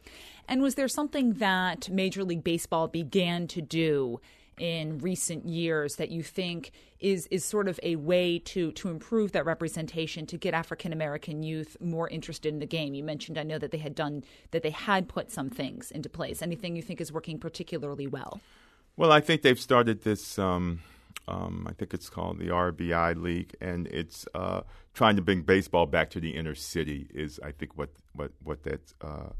And 0.48 0.62
was 0.62 0.74
there 0.76 0.88
something 0.88 1.34
that 1.34 1.90
Major 1.90 2.24
League 2.24 2.42
Baseball 2.42 2.88
began 2.88 3.46
to 3.48 3.60
do 3.60 4.20
in 4.60 4.98
recent 4.98 5.46
years 5.46 5.96
that 5.96 6.10
you 6.10 6.22
think 6.22 6.72
is 7.00 7.26
is 7.30 7.44
sort 7.44 7.68
of 7.68 7.78
a 7.82 7.96
way 7.96 8.38
to 8.38 8.72
to 8.72 8.88
improve 8.88 9.32
that 9.32 9.44
representation 9.44 10.26
to 10.26 10.36
get 10.36 10.54
African 10.54 10.92
American 10.92 11.42
youth 11.42 11.76
more 11.80 12.08
interested 12.08 12.52
in 12.52 12.58
the 12.58 12.66
game? 12.66 12.94
You 12.94 13.04
mentioned 13.04 13.38
I 13.38 13.42
know 13.42 13.58
that 13.58 13.70
they 13.70 13.78
had 13.78 13.94
done 13.94 14.24
that 14.50 14.62
they 14.62 14.70
had 14.70 15.08
put 15.08 15.30
some 15.30 15.50
things 15.50 15.90
into 15.90 16.08
place. 16.08 16.42
Anything 16.42 16.76
you 16.76 16.82
think 16.82 17.00
is 17.00 17.12
working 17.12 17.38
particularly 17.38 18.06
well? 18.06 18.40
Well, 18.96 19.12
I 19.12 19.20
think 19.20 19.42
they've 19.42 19.60
started 19.60 20.02
this. 20.02 20.38
Um, 20.38 20.80
um, 21.28 21.66
I 21.68 21.72
think 21.72 21.94
it's 21.94 22.08
called 22.08 22.38
the 22.38 22.48
RBI 22.48 23.20
League, 23.20 23.54
and 23.60 23.86
it's 23.88 24.26
uh, 24.34 24.62
trying 24.94 25.16
to 25.16 25.22
bring 25.22 25.42
baseball 25.42 25.86
back 25.86 26.10
to 26.10 26.20
the 26.20 26.30
inner 26.30 26.54
city. 26.54 27.08
Is 27.14 27.38
I 27.44 27.52
think 27.52 27.76
what 27.76 27.90
what 28.14 28.32
what 28.42 28.62
that's 28.62 28.94
uh, 29.00 29.30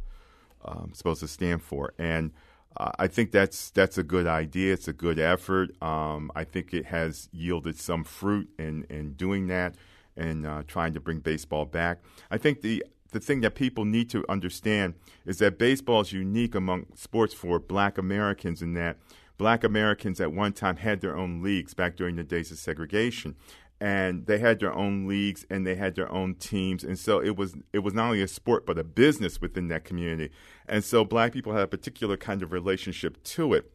um, 0.65 0.93
supposed 0.93 1.21
to 1.21 1.29
stand 1.29 1.63
for, 1.63 1.95
and 1.99 2.33
I 2.79 3.09
think 3.09 3.33
that's 3.33 3.71
that's 3.71 3.99
a 3.99 4.05
good 4.05 4.27
idea. 4.27 4.73
It's 4.73 4.87
a 4.87 4.93
good 4.93 5.19
effort. 5.19 5.71
Um, 5.83 6.31
I 6.37 6.45
think 6.45 6.73
it 6.73 6.87
has 6.87 7.29
yielded 7.33 7.79
some 7.79 8.05
fruit 8.05 8.49
in 8.59 8.85
in 8.89 9.15
doing 9.15 9.49
that 9.49 9.75
and 10.17 10.47
uh, 10.47 10.63
trying 10.67 10.95
to 10.95 11.01
bring 11.01 11.19
baseball 11.19 11.65
back. 11.65 11.99
I 12.31 12.39
think 12.39 12.61
the 12.61 12.85
the 13.11 13.21
thing 13.21 13.41
that 13.41 13.55
people 13.55 13.85
need 13.85 14.11
to 14.11 14.25
understand 14.29 14.95
is 15.27 15.39
that 15.39 15.59
baseball 15.59 16.03
is 16.03 16.13
unique 16.13 16.55
among 16.55 16.87
sports 16.95 17.35
for 17.35 17.59
Black 17.59 17.99
Americans 17.99 18.63
in 18.63 18.75
that 18.75 18.99
Black 19.39 19.65
Americans 19.65 20.21
at 20.21 20.33
one 20.33 20.53
time 20.53 20.77
had 20.77 21.01
their 21.01 21.17
own 21.17 21.43
leagues 21.43 21.73
back 21.73 21.97
during 21.97 22.17
the 22.17 22.25
days 22.25 22.51
of 22.51 22.59
segregation, 22.59 23.37
and 23.81 24.27
they 24.27 24.39
had 24.39 24.59
their 24.59 24.75
own 24.75 25.07
leagues 25.07 25.47
and 25.51 25.67
they 25.67 25.77
had 25.77 25.95
their 25.95 26.11
own 26.11 26.35
teams. 26.35 26.83
And 26.83 26.99
so 26.99 27.23
it 27.23 27.37
was 27.37 27.55
it 27.73 27.81
was 27.81 27.95
not 27.95 28.07
only 28.07 28.23
a 28.23 28.29
sport 28.29 28.67
but 28.67 28.79
a 28.79 28.85
business 28.85 29.41
within 29.41 29.69
that 29.69 29.85
community. 29.85 30.33
And 30.69 30.83
so 30.83 31.05
black 31.05 31.33
people 31.33 31.53
had 31.53 31.63
a 31.63 31.69
particular 31.69 32.17
kind 32.17 32.43
of 32.43 32.53
relationship 32.53 33.23
to 33.25 33.55
it. 33.55 33.71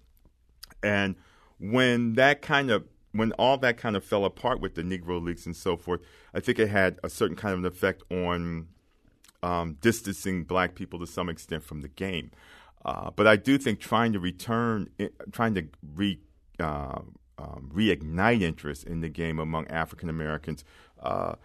And 0.81 1.15
when 1.59 2.13
that 2.13 2.41
kind 2.41 2.69
of 2.69 2.83
when 3.13 3.31
all 3.33 3.57
that 3.59 3.77
kind 3.77 3.95
of 3.95 4.03
fell 4.03 4.25
apart 4.25 4.59
with 4.59 4.75
the 4.75 4.81
negro 4.81 5.23
leagues 5.23 5.45
and 5.45 5.55
so 5.55 5.77
forth 5.77 6.01
i 6.33 6.39
think 6.39 6.57
it 6.57 6.67
had 6.67 6.99
a 7.03 7.09
certain 7.09 7.35
kind 7.35 7.53
of 7.53 7.59
an 7.59 7.65
effect 7.65 8.01
on 8.11 8.67
um, 9.43 9.77
distancing 9.81 10.45
black 10.45 10.73
people 10.73 10.99
to 10.99 11.05
some 11.05 11.27
extent 11.27 11.63
from 11.63 11.81
the 11.81 11.89
game. 11.89 12.31
Uh, 12.85 13.11
but 13.15 13.27
i 13.27 13.35
do 13.35 13.57
think 13.57 13.79
trying 13.79 14.11
to 14.11 14.19
return 14.19 14.89
trying 15.31 15.53
to 15.53 15.65
re 15.95 16.19
uh, 16.59 16.99
um, 17.37 17.71
reignite 17.73 18.41
interest 18.41 18.85
in 18.85 19.01
the 19.01 19.09
game 19.09 19.39
among 19.39 19.67
African 19.67 20.09
Americans 20.09 20.63
uh, 21.01 21.35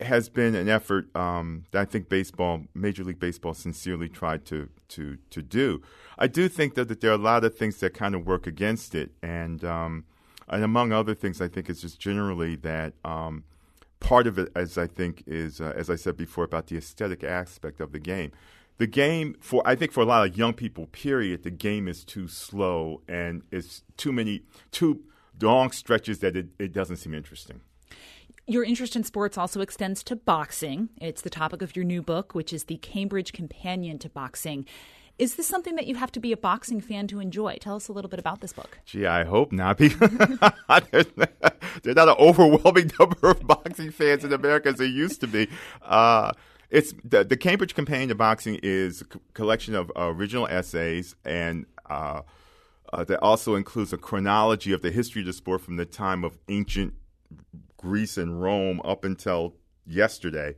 has 0.00 0.28
been 0.28 0.54
an 0.54 0.68
effort 0.68 1.14
um, 1.14 1.64
that 1.72 1.80
I 1.80 1.84
think 1.84 2.08
baseball, 2.08 2.62
Major 2.74 3.04
League 3.04 3.20
Baseball, 3.20 3.54
sincerely 3.54 4.08
tried 4.08 4.44
to 4.46 4.68
to 4.88 5.18
to 5.30 5.42
do. 5.42 5.82
I 6.18 6.26
do 6.26 6.48
think 6.48 6.74
that, 6.74 6.88
that 6.88 7.00
there 7.00 7.10
are 7.10 7.14
a 7.14 7.18
lot 7.18 7.44
of 7.44 7.56
things 7.56 7.78
that 7.78 7.94
kind 7.94 8.14
of 8.14 8.26
work 8.26 8.46
against 8.46 8.94
it, 8.94 9.12
and 9.22 9.64
um, 9.64 10.04
and 10.48 10.64
among 10.64 10.92
other 10.92 11.14
things, 11.14 11.40
I 11.40 11.48
think 11.48 11.68
it's 11.68 11.82
just 11.82 12.00
generally 12.00 12.56
that 12.56 12.94
um, 13.04 13.44
part 14.00 14.26
of 14.26 14.38
it, 14.38 14.50
as 14.54 14.78
I 14.78 14.86
think, 14.86 15.22
is 15.26 15.60
uh, 15.60 15.72
as 15.76 15.90
I 15.90 15.96
said 15.96 16.16
before 16.16 16.44
about 16.44 16.68
the 16.68 16.76
aesthetic 16.76 17.22
aspect 17.22 17.80
of 17.80 17.92
the 17.92 18.00
game. 18.00 18.32
The 18.78 18.86
game 18.86 19.36
for 19.40 19.62
I 19.66 19.74
think 19.74 19.92
for 19.92 20.00
a 20.00 20.06
lot 20.06 20.26
of 20.26 20.38
young 20.38 20.54
people, 20.54 20.86
period, 20.86 21.42
the 21.42 21.50
game 21.50 21.86
is 21.86 22.04
too 22.04 22.28
slow 22.28 23.02
and 23.06 23.42
it's 23.50 23.82
too 23.98 24.12
many 24.12 24.42
too 24.70 25.02
long 25.42 25.72
stretches 25.72 26.20
that 26.20 26.36
it, 26.36 26.48
it 26.58 26.72
doesn't 26.72 26.96
seem 26.96 27.14
interesting. 27.14 27.60
Your 28.46 28.64
interest 28.64 28.96
in 28.96 29.04
sports 29.04 29.38
also 29.38 29.60
extends 29.60 30.02
to 30.04 30.16
boxing. 30.16 30.88
It's 31.00 31.22
the 31.22 31.30
topic 31.30 31.62
of 31.62 31.76
your 31.76 31.84
new 31.84 32.02
book, 32.02 32.34
which 32.34 32.52
is 32.52 32.64
the 32.64 32.78
Cambridge 32.78 33.32
Companion 33.32 33.98
to 34.00 34.08
Boxing. 34.08 34.66
Is 35.20 35.34
this 35.34 35.46
something 35.46 35.76
that 35.76 35.86
you 35.86 35.96
have 35.96 36.10
to 36.12 36.20
be 36.20 36.32
a 36.32 36.36
boxing 36.36 36.80
fan 36.80 37.06
to 37.08 37.20
enjoy? 37.20 37.58
Tell 37.60 37.76
us 37.76 37.88
a 37.88 37.92
little 37.92 38.08
bit 38.08 38.18
about 38.18 38.40
this 38.40 38.54
book. 38.54 38.78
Gee, 38.86 39.04
I 39.04 39.24
hope 39.24 39.52
not. 39.52 39.76
there's, 39.76 39.94
there's 40.00 41.96
not 41.96 42.08
an 42.08 42.16
overwhelming 42.18 42.90
number 42.98 43.28
of 43.28 43.46
boxing 43.46 43.90
fans 43.90 44.24
in 44.24 44.32
America 44.32 44.70
as 44.70 44.76
there 44.76 44.86
used 44.86 45.20
to 45.20 45.26
be. 45.26 45.46
Uh, 45.82 46.32
it's 46.70 46.94
the, 47.04 47.22
the, 47.22 47.36
Cambridge 47.36 47.74
Companion 47.74 48.08
to 48.08 48.14
Boxing 48.14 48.58
is 48.62 49.02
a 49.02 49.04
collection 49.34 49.74
of 49.74 49.92
uh, 49.94 50.06
original 50.06 50.46
essays 50.46 51.14
and 51.24 51.66
uh, 51.90 52.22
uh, 52.92 53.04
that 53.04 53.20
also 53.20 53.54
includes 53.54 53.92
a 53.92 53.98
chronology 53.98 54.72
of 54.72 54.82
the 54.82 54.90
history 54.90 55.22
of 55.22 55.26
the 55.26 55.32
sport 55.32 55.60
from 55.60 55.76
the 55.76 55.84
time 55.84 56.24
of 56.24 56.38
ancient 56.48 56.94
Greece 57.76 58.18
and 58.18 58.42
Rome 58.42 58.80
up 58.84 59.04
until 59.04 59.54
yesterday. 59.86 60.54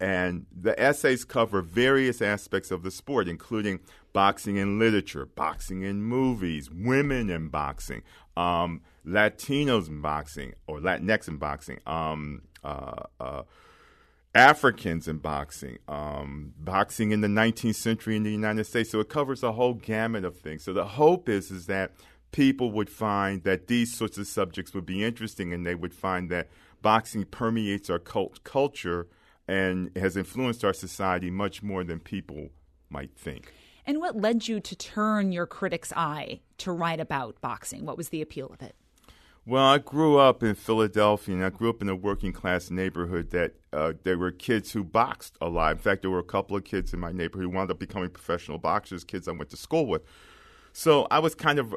And 0.00 0.46
the 0.50 0.78
essays 0.80 1.24
cover 1.24 1.62
various 1.62 2.20
aspects 2.20 2.70
of 2.70 2.82
the 2.82 2.90
sport, 2.90 3.28
including 3.28 3.80
boxing 4.12 4.56
in 4.56 4.78
literature, 4.78 5.26
boxing 5.26 5.82
in 5.82 6.02
movies, 6.02 6.70
women 6.70 7.30
in 7.30 7.48
boxing, 7.48 8.02
um, 8.36 8.80
Latinos 9.06 9.88
in 9.88 10.00
boxing, 10.00 10.54
or 10.66 10.78
Latinx 10.80 11.28
in 11.28 11.36
boxing, 11.36 11.78
um, 11.86 12.42
uh, 12.62 13.04
uh, 13.20 13.42
Africans 14.34 15.06
in 15.06 15.18
boxing, 15.18 15.78
um, 15.86 16.54
boxing 16.58 17.12
in 17.12 17.20
the 17.20 17.28
19th 17.28 17.76
century 17.76 18.16
in 18.16 18.24
the 18.24 18.32
United 18.32 18.64
States. 18.64 18.90
So 18.90 19.00
it 19.00 19.08
covers 19.08 19.42
a 19.42 19.52
whole 19.52 19.74
gamut 19.74 20.24
of 20.24 20.36
things. 20.36 20.64
So 20.64 20.72
the 20.72 20.84
hope 20.84 21.28
is 21.28 21.50
is 21.50 21.66
that 21.66 21.92
people 22.32 22.72
would 22.72 22.90
find 22.90 23.44
that 23.44 23.68
these 23.68 23.94
sorts 23.96 24.18
of 24.18 24.26
subjects 24.26 24.74
would 24.74 24.86
be 24.86 25.04
interesting, 25.04 25.52
and 25.52 25.64
they 25.64 25.76
would 25.76 25.94
find 25.94 26.30
that 26.30 26.48
boxing 26.82 27.24
permeates 27.24 27.88
our 27.88 28.00
cult 28.00 28.42
culture 28.42 29.06
and 29.46 29.96
has 29.96 30.16
influenced 30.16 30.64
our 30.64 30.72
society 30.72 31.30
much 31.30 31.62
more 31.62 31.84
than 31.84 32.00
people 32.00 32.48
might 32.90 33.16
think. 33.16 33.52
And 33.86 34.00
what 34.00 34.16
led 34.16 34.48
you 34.48 34.60
to 34.60 34.76
turn 34.76 35.30
your 35.30 35.46
critic's 35.46 35.92
eye 35.92 36.40
to 36.58 36.72
write 36.72 37.00
about 37.00 37.40
boxing? 37.40 37.84
What 37.84 37.96
was 37.96 38.08
the 38.08 38.22
appeal 38.22 38.46
of 38.46 38.62
it? 38.62 38.74
Well, 39.46 39.64
I 39.64 39.76
grew 39.76 40.16
up 40.16 40.42
in 40.42 40.54
Philadelphia, 40.54 41.34
and 41.34 41.44
I 41.44 41.50
grew 41.50 41.68
up 41.68 41.82
in 41.82 41.90
a 41.90 41.94
working 41.94 42.32
class 42.32 42.70
neighborhood 42.70 43.28
that 43.32 43.52
uh, 43.74 43.92
there 44.02 44.16
were 44.16 44.30
kids 44.30 44.72
who 44.72 44.82
boxed 44.82 45.36
a 45.38 45.50
lot. 45.50 45.72
In 45.72 45.78
fact, 45.78 46.00
there 46.00 46.10
were 46.10 46.18
a 46.18 46.24
couple 46.24 46.56
of 46.56 46.64
kids 46.64 46.94
in 46.94 47.00
my 47.00 47.12
neighborhood 47.12 47.44
who 47.44 47.50
wound 47.50 47.70
up 47.70 47.78
becoming 47.78 48.08
professional 48.08 48.56
boxers, 48.56 49.04
kids 49.04 49.28
I 49.28 49.32
went 49.32 49.50
to 49.50 49.58
school 49.58 49.86
with. 49.86 50.00
So 50.72 51.06
I 51.10 51.18
was 51.18 51.34
kind 51.34 51.58
of 51.58 51.76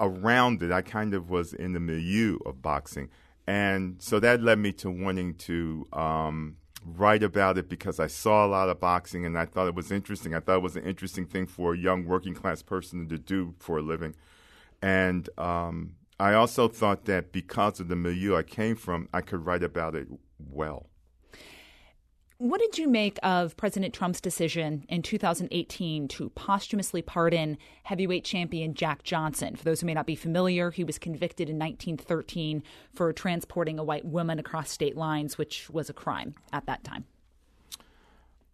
around 0.00 0.60
it. 0.64 0.72
I 0.72 0.82
kind 0.82 1.14
of 1.14 1.30
was 1.30 1.54
in 1.54 1.72
the 1.72 1.78
milieu 1.78 2.38
of 2.44 2.60
boxing. 2.60 3.10
And 3.46 4.02
so 4.02 4.18
that 4.18 4.42
led 4.42 4.58
me 4.58 4.72
to 4.72 4.90
wanting 4.90 5.34
to 5.34 5.86
um, 5.92 6.56
write 6.84 7.22
about 7.22 7.58
it 7.58 7.68
because 7.68 8.00
I 8.00 8.08
saw 8.08 8.44
a 8.44 8.48
lot 8.48 8.68
of 8.68 8.80
boxing 8.80 9.24
and 9.24 9.38
I 9.38 9.44
thought 9.44 9.68
it 9.68 9.76
was 9.76 9.92
interesting. 9.92 10.34
I 10.34 10.40
thought 10.40 10.56
it 10.56 10.62
was 10.62 10.74
an 10.74 10.84
interesting 10.84 11.26
thing 11.26 11.46
for 11.46 11.74
a 11.74 11.78
young 11.78 12.06
working 12.06 12.34
class 12.34 12.60
person 12.60 13.08
to 13.08 13.18
do 13.18 13.54
for 13.60 13.78
a 13.78 13.82
living. 13.82 14.16
And 14.82 15.28
um, 15.38 15.92
I 16.18 16.34
also 16.34 16.68
thought 16.68 17.06
that 17.06 17.32
because 17.32 17.80
of 17.80 17.88
the 17.88 17.96
milieu 17.96 18.36
I 18.36 18.42
came 18.42 18.76
from, 18.76 19.08
I 19.12 19.20
could 19.20 19.44
write 19.44 19.62
about 19.62 19.94
it 19.94 20.06
well. 20.38 20.88
What 22.38 22.60
did 22.60 22.78
you 22.78 22.88
make 22.88 23.18
of 23.22 23.56
President 23.56 23.94
Trump's 23.94 24.20
decision 24.20 24.84
in 24.88 25.02
2018 25.02 26.08
to 26.08 26.30
posthumously 26.30 27.00
pardon 27.00 27.58
heavyweight 27.84 28.24
champion 28.24 28.74
Jack 28.74 29.02
Johnson? 29.04 29.54
For 29.54 29.64
those 29.64 29.80
who 29.80 29.86
may 29.86 29.94
not 29.94 30.06
be 30.06 30.16
familiar, 30.16 30.70
he 30.70 30.84
was 30.84 30.98
convicted 30.98 31.48
in 31.48 31.58
1913 31.58 32.62
for 32.92 33.12
transporting 33.12 33.78
a 33.78 33.84
white 33.84 34.04
woman 34.04 34.38
across 34.38 34.70
state 34.70 34.96
lines, 34.96 35.38
which 35.38 35.70
was 35.70 35.88
a 35.88 35.94
crime 35.94 36.34
at 36.52 36.66
that 36.66 36.82
time. 36.82 37.06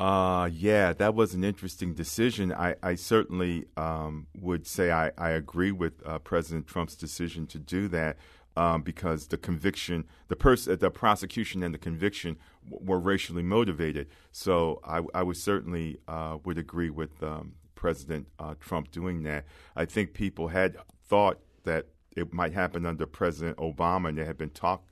Uh, 0.01 0.49
yeah, 0.51 0.95
that 0.95 1.15
was 1.15 1.35
an 1.35 1.45
interesting 1.45 1.93
decision. 1.93 2.55
I, 2.55 2.75
I 2.83 2.95
certainly 2.95 3.67
um, 3.77 4.29
would 4.35 4.67
say 4.67 4.91
I, 4.91 5.13
I 5.19 5.31
agree 5.31 5.73
with 5.73 5.93
uh, 6.07 6.19
President 6.21 6.67
Trump's 6.67 6.97
decision 6.97 7.47
to 7.49 7.59
do 7.59 7.87
that 7.89 8.17
um, 8.57 8.81
because 8.81 9.27
the 9.27 9.37
conviction, 9.37 10.07
the 10.29 10.37
person, 10.37 10.79
the 10.79 10.91
prosecution 10.91 11.63
and 11.63 11.75
the 11.75 11.79
conviction 11.79 12.39
w- 12.65 12.83
were 12.83 12.99
racially 12.99 13.43
motivated. 13.43 14.09
So 14.33 14.81
I, 14.85 15.03
I 15.13 15.23
would 15.23 15.37
certainly 15.37 15.99
uh, 16.09 16.39
would 16.47 16.57
agree 16.57 16.89
with 16.89 17.23
um, 17.23 17.53
President 17.75 18.27
uh, 18.39 18.55
Trump 18.59 18.91
doing 18.91 19.23
that. 19.25 19.45
I 19.77 19.85
think 19.85 20.15
people 20.15 20.49
had 20.49 20.79
thought 21.09 21.41
that 21.65 21.89
it 22.17 22.33
might 22.33 22.55
happen 22.55 22.87
under 22.87 23.05
President 23.05 23.59
Obama, 23.59 24.09
and 24.09 24.17
there 24.17 24.25
had 24.25 24.39
been 24.39 24.51
talk 24.51 24.83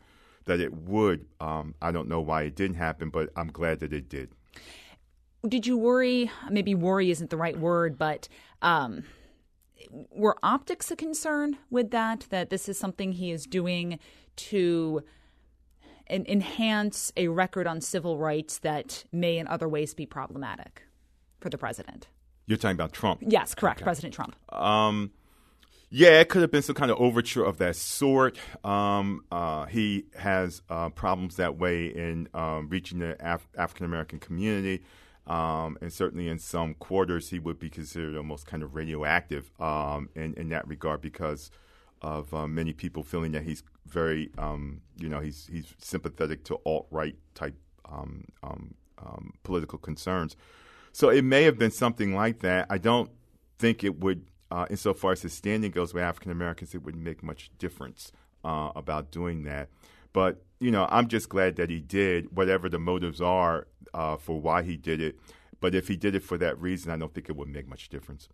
that 0.44 0.60
it 0.60 0.74
would. 0.74 1.24
Um, 1.40 1.74
I 1.80 1.92
don't 1.92 2.08
know 2.08 2.20
why 2.20 2.42
it 2.42 2.54
didn't 2.54 2.76
happen, 2.76 3.08
but 3.08 3.30
I'm 3.36 3.48
glad 3.48 3.80
that 3.80 3.94
it 3.94 4.10
did. 4.10 4.28
Did 5.46 5.66
you 5.66 5.76
worry? 5.76 6.30
Maybe 6.50 6.74
worry 6.74 7.10
isn't 7.10 7.30
the 7.30 7.36
right 7.36 7.58
word, 7.58 7.98
but 7.98 8.28
um, 8.62 9.04
were 10.10 10.36
optics 10.42 10.90
a 10.90 10.96
concern 10.96 11.58
with 11.70 11.90
that? 11.90 12.26
That 12.30 12.50
this 12.50 12.68
is 12.68 12.78
something 12.78 13.12
he 13.12 13.30
is 13.30 13.44
doing 13.44 13.98
to 14.36 15.02
enhance 16.10 17.12
a 17.16 17.28
record 17.28 17.66
on 17.66 17.80
civil 17.80 18.18
rights 18.18 18.58
that 18.58 19.04
may 19.12 19.38
in 19.38 19.46
other 19.46 19.68
ways 19.68 19.94
be 19.94 20.06
problematic 20.06 20.84
for 21.40 21.50
the 21.50 21.58
president? 21.58 22.08
You're 22.46 22.58
talking 22.58 22.74
about 22.74 22.92
Trump? 22.92 23.22
Yes, 23.26 23.54
correct. 23.54 23.78
Okay. 23.78 23.84
President 23.84 24.14
Trump. 24.14 24.34
Um, 24.52 25.12
yeah, 25.90 26.20
it 26.20 26.28
could 26.28 26.42
have 26.42 26.50
been 26.50 26.62
some 26.62 26.74
kind 26.74 26.90
of 26.90 26.98
overture 26.98 27.44
of 27.44 27.58
that 27.58 27.76
sort. 27.76 28.38
Um, 28.64 29.24
uh, 29.30 29.66
he 29.66 30.04
has 30.16 30.62
uh, 30.68 30.88
problems 30.90 31.36
that 31.36 31.56
way 31.58 31.86
in 31.86 32.28
um, 32.34 32.68
reaching 32.68 32.98
the 32.98 33.16
Af- 33.20 33.48
African 33.56 33.86
American 33.86 34.18
community. 34.18 34.82
Um, 35.28 35.76
and 35.80 35.92
certainly 35.92 36.28
in 36.28 36.38
some 36.38 36.74
quarters, 36.74 37.30
he 37.30 37.38
would 37.38 37.58
be 37.58 37.70
considered 37.70 38.16
almost 38.16 38.46
kind 38.46 38.62
of 38.62 38.74
radioactive 38.74 39.52
um, 39.60 40.08
in, 40.14 40.34
in 40.34 40.48
that 40.48 40.66
regard 40.66 41.00
because 41.00 41.50
of 42.00 42.32
uh, 42.32 42.46
many 42.46 42.72
people 42.72 43.02
feeling 43.02 43.32
that 43.32 43.42
he's 43.42 43.62
very, 43.86 44.30
um, 44.38 44.80
you 44.96 45.08
know, 45.08 45.20
he's 45.20 45.48
he's 45.52 45.74
sympathetic 45.78 46.44
to 46.44 46.54
alt 46.64 46.86
right 46.90 47.16
type 47.34 47.56
um, 47.84 48.24
um, 48.42 49.34
political 49.42 49.78
concerns. 49.78 50.36
So 50.92 51.10
it 51.10 51.22
may 51.22 51.44
have 51.44 51.58
been 51.58 51.70
something 51.70 52.14
like 52.14 52.40
that. 52.40 52.66
I 52.70 52.78
don't 52.78 53.10
think 53.58 53.84
it 53.84 54.00
would, 54.00 54.26
uh, 54.50 54.66
insofar 54.70 55.12
as 55.12 55.22
his 55.22 55.32
standing 55.32 55.70
goes 55.70 55.94
with 55.94 56.02
African 56.02 56.32
Americans, 56.32 56.74
it 56.74 56.82
would 56.82 56.96
make 56.96 57.22
much 57.22 57.50
difference 57.58 58.12
uh, 58.44 58.70
about 58.74 59.10
doing 59.10 59.44
that. 59.44 59.68
But 60.12 60.42
you 60.60 60.70
know, 60.70 60.88
I'm 60.90 61.08
just 61.08 61.28
glad 61.28 61.56
that 61.56 61.70
he 61.70 61.80
did, 61.80 62.36
whatever 62.36 62.68
the 62.68 62.78
motives 62.78 63.20
are 63.20 63.68
uh, 63.94 64.16
for 64.16 64.40
why 64.40 64.62
he 64.62 64.76
did 64.76 65.00
it. 65.00 65.18
But 65.60 65.74
if 65.74 65.88
he 65.88 65.96
did 65.96 66.14
it 66.14 66.22
for 66.22 66.38
that 66.38 66.60
reason, 66.60 66.90
I 66.90 66.96
don't 66.96 67.12
think 67.12 67.28
it 67.28 67.36
would 67.36 67.48
make 67.48 67.68
much 67.68 67.88
difference. 67.88 68.28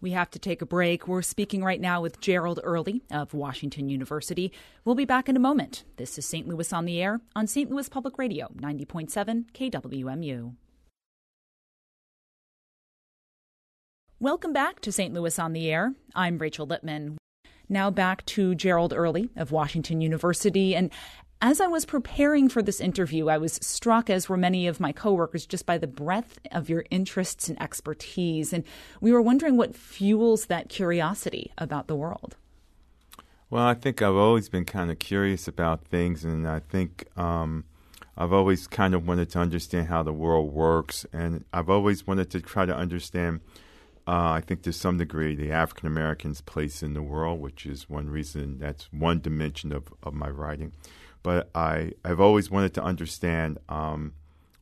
We 0.00 0.12
have 0.12 0.30
to 0.30 0.38
take 0.38 0.62
a 0.62 0.66
break. 0.66 1.06
We're 1.06 1.20
speaking 1.20 1.62
right 1.62 1.80
now 1.80 2.00
with 2.00 2.20
Gerald 2.20 2.58
Early 2.64 3.02
of 3.10 3.34
Washington 3.34 3.90
University. 3.90 4.50
We'll 4.84 4.94
be 4.94 5.04
back 5.04 5.28
in 5.28 5.36
a 5.36 5.40
moment. 5.40 5.84
This 5.96 6.16
is 6.16 6.24
St. 6.24 6.48
Louis 6.48 6.72
on 6.72 6.86
the 6.86 7.02
Air 7.02 7.20
on 7.36 7.46
St. 7.46 7.70
Louis 7.70 7.88
Public 7.88 8.16
Radio, 8.16 8.48
90.7 8.56 9.50
KWMU. 9.52 10.54
Welcome 14.18 14.52
back 14.52 14.80
to 14.80 14.92
St. 14.92 15.12
Louis 15.12 15.38
on 15.38 15.52
the 15.52 15.70
Air. 15.70 15.94
I'm 16.14 16.38
Rachel 16.38 16.66
Lippman. 16.66 17.18
Now 17.70 17.88
back 17.88 18.26
to 18.26 18.56
Gerald 18.56 18.92
Early 18.92 19.30
of 19.36 19.52
Washington 19.52 20.00
University. 20.00 20.74
And 20.74 20.90
as 21.40 21.60
I 21.60 21.68
was 21.68 21.86
preparing 21.86 22.48
for 22.48 22.62
this 22.62 22.80
interview, 22.80 23.28
I 23.28 23.38
was 23.38 23.54
struck, 23.62 24.10
as 24.10 24.28
were 24.28 24.36
many 24.36 24.66
of 24.66 24.80
my 24.80 24.90
coworkers, 24.90 25.46
just 25.46 25.66
by 25.66 25.78
the 25.78 25.86
breadth 25.86 26.40
of 26.50 26.68
your 26.68 26.84
interests 26.90 27.48
and 27.48 27.60
expertise. 27.62 28.52
And 28.52 28.64
we 29.00 29.12
were 29.12 29.22
wondering 29.22 29.56
what 29.56 29.76
fuels 29.76 30.46
that 30.46 30.68
curiosity 30.68 31.52
about 31.56 31.86
the 31.86 31.94
world. 31.94 32.36
Well, 33.48 33.64
I 33.64 33.74
think 33.74 34.02
I've 34.02 34.16
always 34.16 34.48
been 34.48 34.64
kind 34.64 34.90
of 34.90 34.98
curious 34.98 35.46
about 35.48 35.84
things, 35.84 36.24
and 36.24 36.46
I 36.48 36.60
think 36.60 37.06
um, 37.16 37.64
I've 38.16 38.32
always 38.32 38.66
kind 38.66 38.94
of 38.94 39.06
wanted 39.06 39.30
to 39.30 39.38
understand 39.38 39.86
how 39.86 40.02
the 40.02 40.12
world 40.12 40.52
works, 40.52 41.06
and 41.12 41.44
I've 41.52 41.70
always 41.70 42.06
wanted 42.06 42.30
to 42.30 42.40
try 42.40 42.66
to 42.66 42.76
understand. 42.76 43.40
Uh, 44.06 44.32
I 44.32 44.42
think 44.44 44.62
to 44.62 44.72
some 44.72 44.98
degree 44.98 45.34
the 45.36 45.52
African 45.52 45.86
Americans' 45.86 46.40
place 46.40 46.82
in 46.82 46.94
the 46.94 47.02
world, 47.02 47.40
which 47.40 47.64
is 47.66 47.88
one 47.88 48.10
reason 48.10 48.58
that's 48.58 48.88
one 48.92 49.20
dimension 49.20 49.72
of, 49.72 49.92
of 50.02 50.14
my 50.14 50.28
writing 50.28 50.72
but 51.22 51.50
I 51.54 51.92
have 52.04 52.20
always 52.20 52.50
wanted 52.50 52.74
to 52.74 52.82
understand 52.82 53.58
um, 53.68 54.14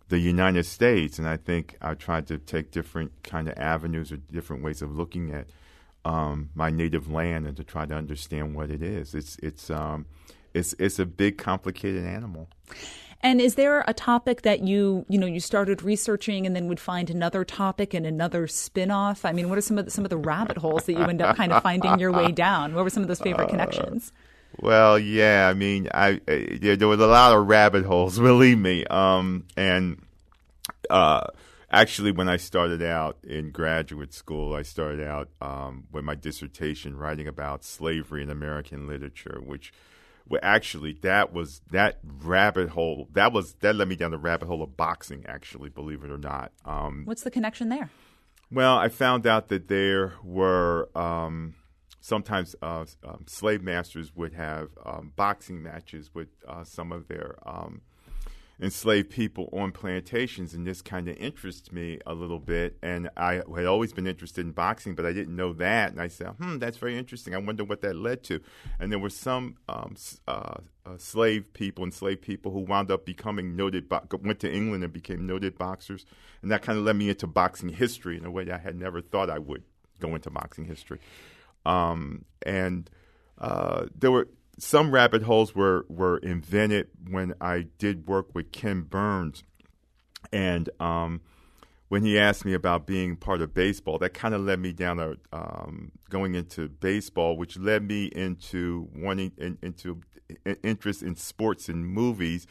the 0.08 0.18
United 0.18 0.64
States, 0.64 1.18
and 1.18 1.28
I 1.28 1.36
think 1.36 1.76
I 1.80 1.94
tried 1.94 2.26
to 2.28 2.38
take 2.38 2.70
different 2.70 3.12
kind 3.22 3.48
of 3.48 3.56
avenues 3.56 4.10
or 4.10 4.16
different 4.16 4.62
ways 4.62 4.82
of 4.82 4.96
looking 4.96 5.32
at 5.32 5.46
um, 6.04 6.50
my 6.54 6.70
native 6.70 7.10
land 7.10 7.46
and 7.46 7.56
to 7.56 7.64
try 7.64 7.86
to 7.86 7.94
understand 7.94 8.54
what 8.54 8.70
it 8.70 8.82
is. 8.82 9.14
It's 9.14 9.36
it's 9.42 9.70
um, 9.70 10.06
it's 10.54 10.74
it's 10.78 10.98
a 10.98 11.06
big, 11.06 11.38
complicated 11.38 12.04
animal. 12.04 12.48
And 13.20 13.40
is 13.40 13.56
there 13.56 13.84
a 13.88 13.92
topic 13.92 14.42
that 14.42 14.60
you 14.60 15.04
you 15.08 15.18
know 15.18 15.26
you 15.26 15.40
started 15.40 15.82
researching 15.82 16.46
and 16.46 16.54
then 16.54 16.68
would 16.68 16.78
find 16.78 17.10
another 17.10 17.44
topic 17.44 17.92
and 17.92 18.06
another 18.06 18.46
spin-off? 18.46 19.24
I 19.24 19.32
mean, 19.32 19.48
what 19.48 19.58
are 19.58 19.62
some 19.62 19.78
of 19.78 19.86
the, 19.86 19.90
some 19.90 20.04
of 20.04 20.10
the 20.10 20.16
rabbit 20.16 20.56
holes 20.56 20.84
that 20.84 20.92
you 20.92 21.02
end 21.02 21.20
up 21.20 21.36
kind 21.36 21.52
of 21.52 21.62
finding 21.62 21.98
your 21.98 22.12
way 22.12 22.30
down? 22.30 22.74
What 22.74 22.84
were 22.84 22.90
some 22.90 23.02
of 23.02 23.08
those 23.08 23.20
favorite 23.20 23.46
uh, 23.46 23.50
connections? 23.50 24.12
Well, 24.60 24.98
yeah, 24.98 25.48
I 25.48 25.54
mean, 25.54 25.88
I, 25.92 26.20
I 26.28 26.58
yeah, 26.60 26.76
there 26.76 26.88
was 26.88 27.00
a 27.00 27.06
lot 27.06 27.36
of 27.36 27.46
rabbit 27.48 27.84
holes, 27.84 28.18
believe 28.18 28.58
me. 28.58 28.84
Um, 28.86 29.46
and 29.56 30.00
uh, 30.88 31.26
actually, 31.70 32.12
when 32.12 32.28
I 32.28 32.36
started 32.36 32.82
out 32.82 33.18
in 33.24 33.50
graduate 33.50 34.14
school, 34.14 34.54
I 34.54 34.62
started 34.62 35.06
out 35.06 35.28
um, 35.40 35.84
with 35.92 36.04
my 36.04 36.14
dissertation 36.14 36.96
writing 36.96 37.26
about 37.26 37.64
slavery 37.64 38.22
in 38.22 38.30
American 38.30 38.86
literature, 38.86 39.40
which 39.44 39.72
well, 40.28 40.40
actually 40.42 40.92
that 41.02 41.32
was 41.32 41.60
that 41.70 41.98
rabbit 42.02 42.70
hole 42.70 43.08
that 43.12 43.32
was 43.32 43.54
that 43.60 43.76
led 43.76 43.88
me 43.88 43.96
down 43.96 44.10
the 44.10 44.18
rabbit 44.18 44.46
hole 44.46 44.62
of 44.62 44.76
boxing. 44.76 45.24
Actually, 45.26 45.70
believe 45.70 46.04
it 46.04 46.10
or 46.10 46.18
not. 46.18 46.52
Um, 46.64 47.02
What's 47.04 47.22
the 47.22 47.30
connection 47.30 47.68
there? 47.68 47.90
Well, 48.50 48.76
I 48.76 48.88
found 48.88 49.26
out 49.26 49.48
that 49.48 49.68
there 49.68 50.14
were. 50.22 50.88
Um, 50.94 51.54
sometimes 52.00 52.54
uh, 52.62 52.86
um, 53.04 53.24
slave 53.26 53.62
masters 53.62 54.14
would 54.14 54.32
have 54.32 54.70
um, 54.86 55.12
boxing 55.16 55.62
matches 55.62 56.10
with 56.14 56.28
uh, 56.46 56.64
some 56.64 56.90
of 56.92 57.08
their 57.08 57.36
um, 57.44 57.82
enslaved 58.60 59.10
people 59.10 59.48
on 59.52 59.70
plantations, 59.70 60.52
and 60.52 60.66
this 60.66 60.82
kind 60.82 61.08
of 61.08 61.16
interests 61.16 61.70
me 61.70 61.98
a 62.06 62.14
little 62.14 62.40
bit. 62.40 62.76
And 62.82 63.08
I 63.16 63.34
had 63.34 63.66
always 63.66 63.92
been 63.92 64.06
interested 64.06 64.44
in 64.44 64.52
boxing, 64.52 64.94
but 64.94 65.06
I 65.06 65.12
didn't 65.12 65.36
know 65.36 65.52
that. 65.54 65.92
And 65.92 66.00
I 66.00 66.08
said, 66.08 66.28
"Hmm, 66.40 66.58
that's 66.58 66.76
very 66.76 66.98
interesting. 66.98 67.34
I 67.34 67.38
wonder 67.38 67.64
what 67.64 67.82
that 67.82 67.94
led 67.94 68.24
to." 68.24 68.40
And 68.80 68.90
there 68.90 68.98
were 68.98 69.10
some 69.10 69.56
um, 69.68 69.94
uh, 70.26 70.54
uh, 70.84 70.96
slave 70.98 71.52
people, 71.52 71.84
enslaved 71.84 72.22
people, 72.22 72.52
who 72.52 72.60
wound 72.60 72.90
up 72.90 73.06
becoming 73.06 73.54
noted, 73.54 73.88
bo- 73.88 74.06
went 74.22 74.40
to 74.40 74.52
England 74.52 74.82
and 74.82 74.92
became 74.92 75.26
noted 75.26 75.56
boxers, 75.56 76.04
and 76.42 76.50
that 76.50 76.62
kind 76.62 76.78
of 76.78 76.84
led 76.84 76.96
me 76.96 77.10
into 77.10 77.26
boxing 77.26 77.68
history 77.68 78.16
in 78.16 78.24
a 78.24 78.30
way 78.30 78.44
that 78.44 78.54
I 78.54 78.58
had 78.58 78.76
never 78.76 79.00
thought 79.00 79.30
I 79.30 79.38
would 79.38 79.62
go 80.00 80.14
into 80.14 80.30
boxing 80.30 80.64
history. 80.64 80.98
Um, 81.64 82.24
and 82.42 82.88
uh, 83.38 83.86
there 83.94 84.10
were 84.10 84.28
some 84.58 84.90
rabbit 84.90 85.22
holes 85.22 85.54
were 85.54 85.86
were 85.88 86.18
invented 86.18 86.88
when 87.10 87.34
I 87.40 87.66
did 87.78 88.08
work 88.08 88.34
with 88.34 88.52
Ken 88.52 88.82
Burns 88.82 89.44
And 90.32 90.68
um, 90.80 91.20
when 91.88 92.02
he 92.02 92.18
asked 92.18 92.44
me 92.44 92.52
about 92.52 92.86
being 92.86 93.16
part 93.16 93.40
of 93.40 93.54
baseball, 93.54 93.98
that 93.98 94.14
kind 94.14 94.34
of 94.34 94.42
led 94.42 94.58
me 94.60 94.72
down 94.72 94.98
a 94.98 95.14
um, 95.32 95.92
going 96.10 96.34
into 96.34 96.68
baseball, 96.68 97.36
which 97.36 97.56
led 97.58 97.86
me 97.86 98.06
into 98.06 98.88
wanting 98.94 99.32
in, 99.38 99.58
into 99.62 100.02
interest 100.62 101.02
in 101.02 101.16
sports 101.16 101.68
and 101.68 101.86
movies. 101.86 102.46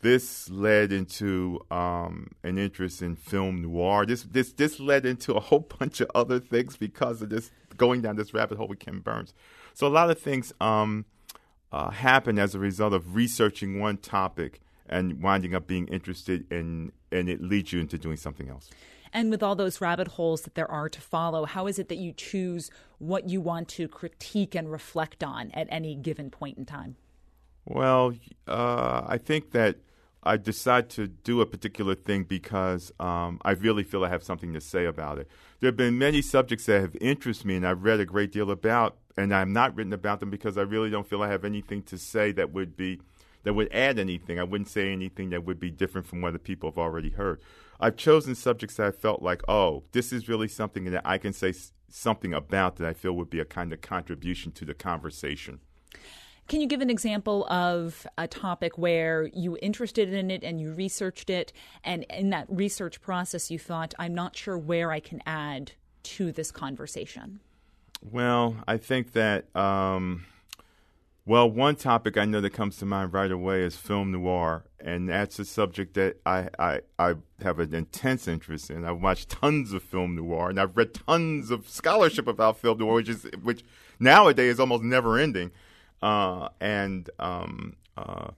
This 0.00 0.50
led 0.50 0.92
into 0.92 1.60
um, 1.70 2.32
an 2.42 2.58
interest 2.58 3.00
in 3.00 3.16
film 3.16 3.62
noir. 3.62 4.04
This 4.06 4.24
this 4.24 4.52
this 4.52 4.80
led 4.80 5.06
into 5.06 5.34
a 5.34 5.40
whole 5.40 5.68
bunch 5.78 6.00
of 6.00 6.10
other 6.14 6.40
things 6.40 6.76
because 6.76 7.22
of 7.22 7.30
this 7.30 7.50
going 7.76 8.02
down 8.02 8.16
this 8.16 8.34
rabbit 8.34 8.58
hole 8.58 8.68
with 8.68 8.80
Ken 8.80 9.00
Burns. 9.00 9.34
So 9.72 9.86
a 9.86 9.88
lot 9.88 10.10
of 10.10 10.18
things 10.18 10.52
um, 10.60 11.04
uh, 11.74 11.90
happen 11.90 12.38
as 12.38 12.54
a 12.54 12.58
result 12.60 12.92
of 12.92 13.16
researching 13.16 13.80
one 13.80 13.96
topic 13.96 14.60
and 14.88 15.20
winding 15.20 15.56
up 15.56 15.66
being 15.66 15.88
interested 15.88 16.46
in, 16.52 16.92
and 17.10 17.28
it 17.28 17.42
leads 17.42 17.72
you 17.72 17.80
into 17.80 17.98
doing 17.98 18.16
something 18.16 18.48
else. 18.48 18.70
And 19.12 19.28
with 19.28 19.42
all 19.42 19.56
those 19.56 19.80
rabbit 19.80 20.06
holes 20.06 20.42
that 20.42 20.54
there 20.54 20.70
are 20.70 20.88
to 20.88 21.00
follow, 21.00 21.46
how 21.46 21.66
is 21.66 21.80
it 21.80 21.88
that 21.88 21.96
you 21.96 22.12
choose 22.12 22.70
what 22.98 23.28
you 23.28 23.40
want 23.40 23.66
to 23.70 23.88
critique 23.88 24.54
and 24.54 24.70
reflect 24.70 25.24
on 25.24 25.50
at 25.50 25.66
any 25.68 25.96
given 25.96 26.30
point 26.30 26.58
in 26.58 26.64
time? 26.64 26.94
Well, 27.64 28.14
uh, 28.46 29.02
I 29.08 29.18
think 29.18 29.50
that 29.50 29.78
I 30.22 30.36
decide 30.36 30.90
to 30.90 31.08
do 31.08 31.40
a 31.40 31.46
particular 31.46 31.96
thing 31.96 32.22
because 32.22 32.92
um, 33.00 33.40
I 33.44 33.52
really 33.52 33.82
feel 33.82 34.04
I 34.04 34.10
have 34.10 34.22
something 34.22 34.52
to 34.52 34.60
say 34.60 34.84
about 34.84 35.18
it. 35.18 35.28
There 35.58 35.68
have 35.68 35.76
been 35.76 35.98
many 35.98 36.22
subjects 36.22 36.66
that 36.66 36.80
have 36.80 36.96
interested 37.00 37.46
me 37.46 37.56
and 37.56 37.66
I've 37.66 37.82
read 37.82 37.98
a 37.98 38.06
great 38.06 38.30
deal 38.30 38.50
about, 38.50 38.96
and 39.16 39.34
I'm 39.34 39.52
not 39.52 39.74
written 39.76 39.92
about 39.92 40.20
them 40.20 40.30
because 40.30 40.58
I 40.58 40.62
really 40.62 40.90
don't 40.90 41.06
feel 41.06 41.22
I 41.22 41.28
have 41.28 41.44
anything 41.44 41.82
to 41.84 41.98
say 41.98 42.32
that 42.32 42.52
would 42.52 42.76
be 42.76 43.00
that 43.44 43.52
would 43.52 43.72
add 43.72 43.98
anything. 43.98 44.40
I 44.40 44.42
wouldn't 44.42 44.68
say 44.68 44.90
anything 44.90 45.30
that 45.30 45.44
would 45.44 45.60
be 45.60 45.70
different 45.70 46.06
from 46.06 46.22
what 46.22 46.32
the 46.32 46.38
people 46.38 46.70
have 46.70 46.78
already 46.78 47.10
heard. 47.10 47.40
I've 47.78 47.96
chosen 47.96 48.34
subjects 48.34 48.76
that 48.76 48.86
I 48.86 48.90
felt 48.90 49.22
like, 49.22 49.42
oh, 49.48 49.84
this 49.92 50.12
is 50.12 50.28
really 50.28 50.48
something 50.48 50.84
that 50.90 51.02
I 51.04 51.18
can 51.18 51.34
say 51.34 51.52
something 51.90 52.32
about 52.32 52.76
that 52.76 52.88
I 52.88 52.94
feel 52.94 53.12
would 53.12 53.30
be 53.30 53.40
a 53.40 53.44
kind 53.44 53.72
of 53.72 53.82
contribution 53.82 54.50
to 54.52 54.64
the 54.64 54.74
conversation. 54.74 55.60
Can 56.46 56.60
you 56.60 56.66
give 56.66 56.80
an 56.80 56.90
example 56.90 57.46
of 57.46 58.06
a 58.18 58.28
topic 58.28 58.76
where 58.76 59.30
you 59.32 59.56
interested 59.62 60.12
in 60.12 60.30
it 60.30 60.42
and 60.42 60.60
you 60.60 60.72
researched 60.72 61.30
it, 61.30 61.52
and 61.82 62.04
in 62.10 62.30
that 62.30 62.46
research 62.50 63.00
process 63.00 63.50
you 63.50 63.58
thought, 63.58 63.94
I'm 63.98 64.14
not 64.14 64.36
sure 64.36 64.58
where 64.58 64.90
I 64.90 65.00
can 65.00 65.22
add 65.26 65.72
to 66.02 66.32
this 66.32 66.50
conversation? 66.50 67.40
Well, 68.02 68.56
I 68.66 68.76
think 68.76 69.12
that 69.12 69.54
um, 69.56 70.26
well, 71.26 71.50
one 71.50 71.76
topic 71.76 72.18
I 72.18 72.26
know 72.26 72.42
that 72.42 72.50
comes 72.50 72.76
to 72.78 72.84
mind 72.84 73.14
right 73.14 73.30
away 73.30 73.62
is 73.62 73.76
film 73.76 74.12
noir, 74.12 74.64
and 74.78 75.08
that's 75.08 75.38
a 75.38 75.46
subject 75.46 75.94
that 75.94 76.20
I, 76.26 76.50
I, 76.58 76.80
I 76.98 77.14
have 77.40 77.58
an 77.60 77.74
intense 77.74 78.28
interest 78.28 78.70
in. 78.70 78.84
I've 78.84 79.00
watched 79.00 79.30
tons 79.30 79.72
of 79.72 79.82
film 79.82 80.16
noir, 80.16 80.50
and 80.50 80.60
I've 80.60 80.76
read 80.76 80.92
tons 80.92 81.50
of 81.50 81.66
scholarship 81.66 82.26
about 82.28 82.58
film 82.58 82.78
noir, 82.78 82.96
which 82.96 83.08
is 83.08 83.26
which 83.42 83.64
nowadays 83.98 84.54
is 84.54 84.60
almost 84.60 84.82
never 84.82 85.16
ending. 85.18 85.50
Uh, 86.02 86.50
and 86.60 87.08
um, 87.18 87.76
uh, 87.96 88.32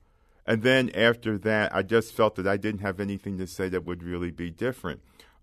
and 0.46 0.62
then 0.62 0.90
after 0.94 1.36
that, 1.38 1.74
I 1.74 1.82
just 1.82 2.14
felt 2.14 2.36
that 2.36 2.46
I 2.46 2.56
didn't 2.56 2.82
have 2.82 3.00
anything 3.00 3.36
to 3.38 3.48
say 3.48 3.68
that 3.68 3.84
would 3.84 4.04
really 4.04 4.30
be 4.30 4.48
different. 4.48 5.00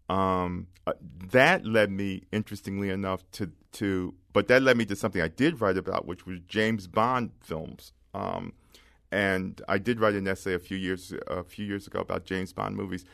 Um, 0.09 0.67
uh, 0.85 0.93
that 1.31 1.65
led 1.65 1.91
me, 1.91 2.23
interestingly 2.31 2.89
enough, 2.89 3.23
to 3.33 3.51
to 3.73 4.13
but 4.33 4.47
that 4.47 4.61
led 4.61 4.77
me 4.77 4.85
to 4.85 4.95
something 4.95 5.21
I 5.21 5.27
did 5.27 5.61
write 5.61 5.77
about, 5.77 6.05
which 6.05 6.25
was 6.25 6.39
James 6.47 6.87
Bond 6.87 7.31
films. 7.39 7.93
Um, 8.13 8.53
and 9.11 9.61
I 9.67 9.77
did 9.77 9.99
write 9.99 10.15
an 10.15 10.27
essay 10.27 10.53
a 10.53 10.59
few 10.59 10.77
years 10.77 11.13
a 11.27 11.43
few 11.43 11.65
years 11.65 11.87
ago 11.87 11.99
about 11.99 12.25
James 12.25 12.51
Bond 12.51 12.75
movies. 12.75 13.05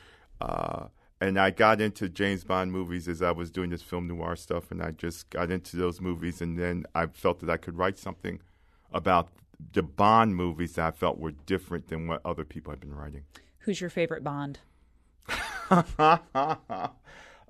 Uh, 0.42 0.88
and 1.22 1.38
I 1.38 1.52
got 1.52 1.82
into 1.82 2.08
James 2.08 2.46
Bond 2.46 2.72
movies 2.72 3.08
as 3.10 3.22
I 3.22 3.32
was 3.32 3.52
doing 3.52 3.70
this 3.70 3.82
film 3.82 4.08
noir 4.08 4.36
stuff, 4.36 4.72
and 4.72 4.82
I 4.82 4.92
just 4.92 5.30
got 5.30 5.52
into 5.52 5.76
those 5.76 6.00
movies, 6.00 6.42
and 6.42 6.58
then 6.58 6.86
I 6.96 7.08
felt 7.08 7.42
that 7.42 7.50
I 7.50 7.58
could 7.58 7.78
write 7.78 8.00
something 8.00 8.40
about 8.94 9.30
the 9.74 9.84
Bond 9.84 10.36
movies 10.36 10.74
that 10.74 10.86
I 10.88 10.92
felt 10.92 11.20
were 11.20 11.32
different 11.32 11.90
than 11.90 12.08
what 12.08 12.22
other 12.24 12.46
people 12.46 12.72
had 12.72 12.80
been 12.80 12.96
writing. 12.96 13.24
Who's 13.60 13.82
your 13.82 13.90
favorite 13.90 14.24
Bond? 14.24 14.60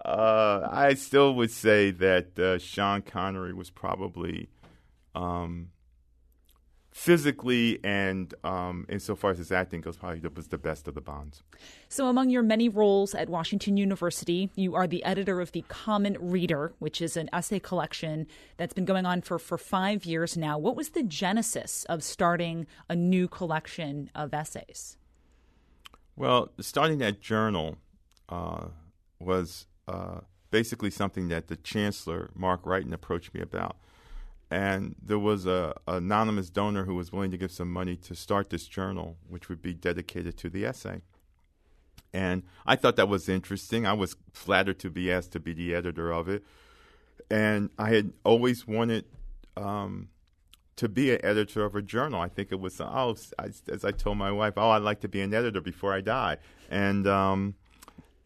Uh, 0.06 0.66
I 0.72 0.94
still 0.94 1.36
would 1.36 1.52
say 1.52 1.92
that 1.92 2.40
uh, 2.40 2.58
Sean 2.58 3.02
Connery 3.02 3.54
was 3.54 3.70
probably 3.70 4.48
um, 5.14 5.72
physically 6.92 7.80
and 7.84 8.34
um, 8.44 8.86
insofar 8.90 9.32
as 9.32 9.38
his 9.38 9.52
acting 9.52 9.82
goes, 9.82 9.98
probably 9.98 10.22
was 10.36 10.48
the 10.48 10.58
best 10.58 10.88
of 10.88 10.96
the 10.96 11.02
Bonds. 11.02 11.44
So, 11.90 12.08
among 12.08 12.30
your 12.30 12.44
many 12.44 12.70
roles 12.70 13.14
at 13.14 13.30
Washington 13.30 13.78
University, 13.78 14.50
you 14.56 14.76
are 14.76 14.88
the 14.88 15.04
editor 15.04 15.42
of 15.42 15.52
the 15.52 15.64
Common 15.68 16.18
Reader, 16.20 16.74
which 16.80 17.02
is 17.02 17.18
an 17.18 17.30
essay 17.34 17.60
collection 17.60 18.28
that's 18.58 18.74
been 18.74 18.86
going 18.86 19.06
on 19.06 19.22
for, 19.22 19.38
for 19.38 19.58
five 19.58 20.06
years 20.06 20.38
now. 20.38 20.58
What 20.58 20.76
was 20.76 20.90
the 20.90 21.04
genesis 21.04 21.86
of 21.86 22.04
starting 22.04 22.68
a 22.90 22.96
new 22.96 23.28
collection 23.28 24.10
of 24.16 24.34
essays? 24.34 24.98
Well, 26.16 26.52
starting 26.60 26.98
that 27.00 27.22
journal 27.22 27.78
uh, 28.30 28.68
was 29.20 29.66
uh, 29.88 30.22
basically 30.52 30.92
something 30.92 31.28
that 31.30 31.48
the 31.48 31.56
chancellor, 31.56 32.32
Mark 32.36 32.64
Wrighton, 32.64 32.94
approached 32.94 33.34
me 33.34 33.42
about. 33.42 33.78
And 34.52 34.96
there 35.02 35.20
was 35.20 35.46
a, 35.46 35.76
anonymous 35.88 36.50
donor 36.50 36.86
who 36.86 36.96
was 36.96 37.12
willing 37.12 37.32
to 37.32 37.38
give 37.38 37.52
some 37.52 37.72
money 37.72 37.96
to 37.98 38.16
start 38.16 38.50
this 38.50 38.66
journal, 38.66 39.18
which 39.28 39.48
would 39.48 39.62
be 39.62 39.74
dedicated 39.74 40.38
to 40.38 40.50
the 40.50 40.66
essay. 40.66 41.02
And 42.12 42.44
I 42.66 42.76
thought 42.76 42.96
that 42.96 43.08
was 43.08 43.30
interesting. 43.30 43.86
I 43.86 43.94
was 43.94 44.16
flattered 44.34 44.80
to 44.80 44.90
be 44.90 45.12
asked 45.12 45.32
to 45.34 45.40
be 45.40 45.54
the 45.54 45.76
editor 45.76 46.12
of 46.12 46.28
it. 46.28 46.44
And 47.30 47.70
I 47.78 47.90
had 47.90 48.14
always 48.24 48.68
wanted 48.68 49.06
um, 49.56 50.10
to 50.78 50.90
be 50.90 51.14
an 51.14 51.20
editor 51.24 51.64
of 51.64 51.76
a 51.76 51.84
journal. 51.84 52.20
I 52.20 52.30
think 52.30 52.52
it 52.52 52.60
was, 52.60 52.82
oh, 52.82 53.16
I, 53.38 53.50
as 53.68 53.86
I 53.86 53.92
told 53.92 54.18
my 54.18 54.32
wife, 54.32 54.54
oh, 54.58 54.72
I'd 54.72 54.82
like 54.82 55.02
to 55.02 55.08
be 55.08 55.22
an 55.22 55.32
editor 55.32 55.62
before 55.62 55.94
I 55.94 56.02
die. 56.02 56.38
And 56.72 57.06
um, 57.06 57.54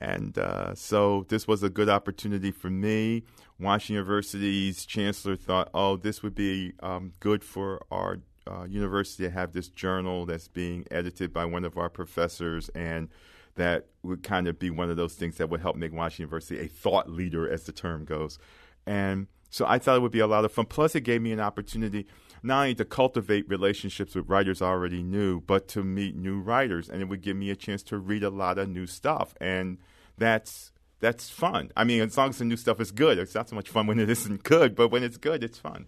and 0.04 0.38
uh, 0.38 0.76
so 0.76 1.26
this 1.30 1.48
was 1.48 1.64
a 1.64 1.70
good 1.70 1.88
opportunity 1.88 2.52
for 2.52 2.70
me. 2.70 3.24
Washington 3.58 3.96
University's 3.96 4.86
chancellor 4.86 5.38
thought, 5.38 5.70
oh, 5.74 5.96
this 5.96 6.22
would 6.22 6.36
be 6.36 6.74
um, 6.82 7.14
good 7.22 7.42
for 7.42 7.82
our 7.90 8.20
uh, 8.46 8.66
university 8.66 9.24
to 9.24 9.30
have 9.30 9.54
this 9.54 9.70
journal 9.70 10.26
that's 10.26 10.50
being 10.50 10.86
edited 10.92 11.32
by 11.32 11.46
one 11.46 11.64
of 11.64 11.78
our 11.78 11.90
professors, 11.90 12.68
and 12.76 13.08
that 13.56 13.86
would 14.02 14.24
kind 14.24 14.50
of 14.50 14.60
be 14.60 14.70
one 14.70 14.90
of 14.90 14.98
those 14.98 15.14
things 15.14 15.38
that 15.38 15.50
would 15.50 15.62
help 15.62 15.78
make 15.78 15.94
Washington 15.94 16.24
University 16.24 16.60
a 16.60 16.68
thought 16.68 17.10
leader, 17.10 17.50
as 17.50 17.64
the 17.64 17.72
term 17.72 18.04
goes. 18.04 18.38
And 18.86 19.28
so 19.50 19.66
I 19.66 19.80
thought 19.80 19.96
it 19.96 20.02
would 20.02 20.12
be 20.12 20.20
a 20.20 20.28
lot 20.28 20.44
of 20.44 20.52
fun. 20.52 20.66
Plus, 20.66 20.96
it 20.96 21.02
gave 21.02 21.22
me 21.22 21.32
an 21.32 21.40
opportunity 21.40 22.08
not 22.42 22.64
only 22.64 22.76
to 22.76 22.84
cultivate 22.84 23.48
relationships 23.48 24.16
with 24.16 24.28
writers 24.28 24.62
I 24.62 24.66
already 24.66 25.02
knew, 25.02 25.40
but 25.40 25.70
to 25.70 25.84
meet 25.84 26.18
new 26.18 26.42
writers, 26.42 26.90
and 26.90 27.02
it 27.02 27.06
would 27.06 27.22
give 27.22 27.38
me 27.38 27.50
a 27.52 27.56
chance 27.56 27.84
to 27.84 27.98
read 27.98 28.24
a 28.24 28.30
lot 28.30 28.58
of 28.58 28.68
new 28.68 28.86
stuff. 28.86 29.34
And 29.40 29.78
that's 30.18 30.72
that's 31.00 31.30
fun. 31.30 31.72
I 31.76 31.84
mean, 31.84 32.02
as 32.02 32.18
long 32.18 32.30
as 32.30 32.38
the 32.38 32.46
new 32.46 32.56
stuff 32.56 32.80
is 32.80 32.92
good, 32.92 33.18
it's 33.18 33.36
not 33.36 33.50
so 33.50 33.56
much 33.56 33.70
fun 33.70 33.88
when 33.88 34.00
it 34.00 34.10
isn't 34.10 34.44
good, 34.44 34.74
but 34.76 34.88
when 34.90 35.04
it's 35.04 35.18
good, 35.18 35.44
it's 35.44 35.58
fun. 35.58 35.88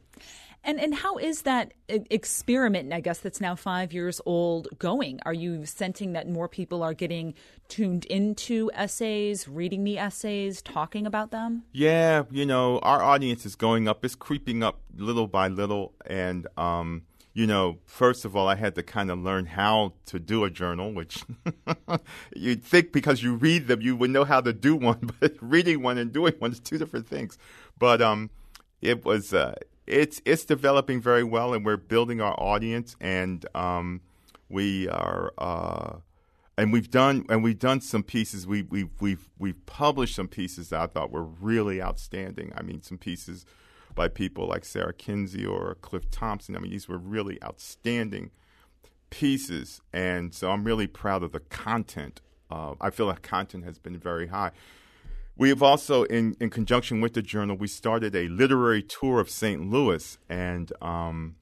And 0.66 0.80
and 0.80 0.96
how 0.96 1.18
is 1.18 1.44
that 1.44 1.74
experiment? 1.88 2.92
I 2.92 3.00
guess 3.00 3.20
that's 3.20 3.40
now 3.40 3.56
five 3.56 3.94
years 3.94 4.20
old. 4.26 4.68
Going? 4.80 5.20
Are 5.24 5.34
you 5.34 5.66
sensing 5.66 6.14
that 6.14 6.28
more 6.28 6.50
people 6.50 6.82
are 6.82 6.96
getting 6.96 7.36
tuned 7.68 8.06
into 8.06 8.72
essays, 8.74 9.48
reading 9.48 9.84
the 9.84 10.00
essays, 10.00 10.64
talking 10.64 11.06
about 11.06 11.30
them? 11.30 11.64
Yeah, 11.72 12.24
you 12.32 12.48
know, 12.48 12.80
our 12.80 13.04
audience 13.04 13.46
is 13.46 13.56
going 13.56 13.88
up. 13.88 14.04
It's 14.04 14.16
creeping 14.16 14.64
up 14.64 14.82
little 14.98 15.28
by 15.28 15.50
little, 15.50 15.94
and 16.08 16.48
um, 16.58 17.04
you 17.36 17.46
know, 17.46 17.80
first 17.86 18.24
of 18.24 18.34
all, 18.34 18.48
I 18.48 18.56
had 18.56 18.76
to 18.76 18.82
kind 18.82 19.12
of 19.12 19.20
learn 19.20 19.46
how 19.46 19.92
to 20.06 20.20
do 20.20 20.46
a 20.46 20.50
journal, 20.50 20.94
which 20.94 21.26
you'd 22.36 22.64
think 22.64 22.94
because 22.94 23.22
you 23.22 23.36
read 23.36 23.68
them, 23.68 23.82
you 23.82 23.98
would 23.98 24.10
know 24.10 24.24
how 24.24 24.40
to 24.40 24.54
do 24.54 24.74
one, 24.78 25.12
but 25.20 25.36
reading 25.42 25.84
one 25.84 25.98
and 25.98 26.14
doing 26.14 26.34
one 26.40 26.54
is 26.54 26.62
two 26.62 26.78
different 26.78 27.08
things. 27.08 27.38
But 27.78 28.02
um, 28.02 28.30
it 28.82 29.04
was 29.04 29.34
uh, 29.34 29.56
it's 29.86 30.22
it's 30.24 30.46
developing 30.46 31.02
very 31.02 31.26
well, 31.26 31.54
and 31.54 31.66
we're 31.66 31.76
building 31.76 32.22
our 32.22 32.40
audience, 32.40 32.96
and 33.02 33.46
um, 33.54 34.02
we 34.50 34.88
are. 34.88 35.34
Uh, 35.38 35.98
and 36.58 36.72
we've 36.72 36.90
done 36.90 37.26
and 37.28 37.44
we've 37.44 37.60
done 37.60 37.82
some 37.82 38.02
pieces. 38.02 38.48
We 38.48 38.62
we 38.62 38.88
we've 39.02 39.28
we've 39.38 39.66
published 39.66 40.16
some 40.16 40.30
pieces 40.30 40.70
that 40.70 40.80
I 40.80 40.88
thought 40.88 41.12
were 41.12 41.26
really 41.26 41.82
outstanding. 41.82 42.54
I 42.56 42.62
mean, 42.62 42.82
some 42.82 42.98
pieces 42.98 43.46
by 43.96 44.08
people 44.10 44.48
like 44.48 44.66
Sarah 44.66 44.94
Kinsey 44.94 45.46
or 45.46 45.76
Cliff 45.82 46.12
Thompson. 46.12 46.56
I 46.56 46.60
mean, 46.60 46.72
these 46.72 46.88
were 46.88 46.98
really 46.98 47.42
outstanding 47.44 48.32
pieces, 49.10 49.82
and 49.94 50.34
so 50.34 50.52
I'm 50.52 50.64
really 50.64 50.88
proud 50.88 51.24
of 51.24 51.32
the 51.32 51.40
content. 51.40 52.22
Uh, 52.52 52.76
I 52.80 52.90
feel 52.90 53.08
like 53.08 53.22
content 53.22 53.64
has 53.64 53.80
been 53.80 53.98
very 53.98 54.28
high. 54.28 54.52
We 55.38 55.50
have 55.50 55.64
also, 55.64 56.04
in, 56.04 56.36
in 56.40 56.50
conjunction 56.50 57.02
with 57.02 57.14
the 57.14 57.22
journal, 57.22 57.58
we 57.58 57.68
started 57.68 58.16
a 58.16 58.28
literary 58.28 58.84
tour 58.84 59.20
of 59.20 59.30
St. 59.30 59.70
Louis, 59.70 60.18
and 60.30 60.72
um, 60.82 61.36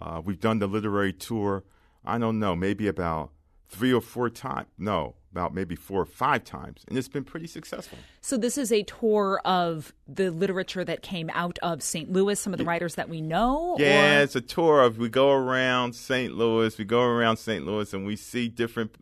uh, 0.00 0.20
we've 0.24 0.40
done 0.40 0.58
the 0.58 0.66
literary 0.66 1.12
tour. 1.12 1.64
I 2.04 2.18
don't 2.18 2.38
know, 2.38 2.54
maybe 2.56 2.88
about 2.88 3.30
three 3.68 3.92
or 3.92 4.00
four 4.00 4.30
times. 4.30 4.68
No, 4.76 5.14
about 5.30 5.54
maybe 5.54 5.74
four 5.74 6.02
or 6.02 6.06
five 6.06 6.44
times, 6.44 6.84
and 6.88 6.96
it's 6.96 7.08
been 7.08 7.24
pretty 7.24 7.46
successful. 7.46 7.98
So 8.20 8.36
this 8.36 8.56
is 8.56 8.72
a 8.72 8.82
tour 8.84 9.40
of 9.44 9.92
the 10.06 10.30
literature 10.30 10.84
that 10.84 11.02
came 11.02 11.30
out 11.34 11.58
of 11.62 11.82
St. 11.82 12.10
Louis, 12.10 12.38
some 12.38 12.52
of 12.52 12.58
the 12.58 12.64
writers 12.64 12.94
that 12.94 13.08
we 13.08 13.20
know. 13.20 13.76
Yeah, 13.78 14.18
or? 14.18 14.22
it's 14.22 14.36
a 14.36 14.40
tour 14.40 14.82
of 14.82 14.98
we 14.98 15.08
go 15.08 15.30
around 15.30 15.94
St. 15.94 16.34
Louis, 16.34 16.76
we 16.78 16.84
go 16.84 17.02
around 17.02 17.36
St. 17.36 17.64
Louis, 17.64 17.92
and 17.92 18.06
we 18.06 18.16
see 18.16 18.48
different 18.48 18.96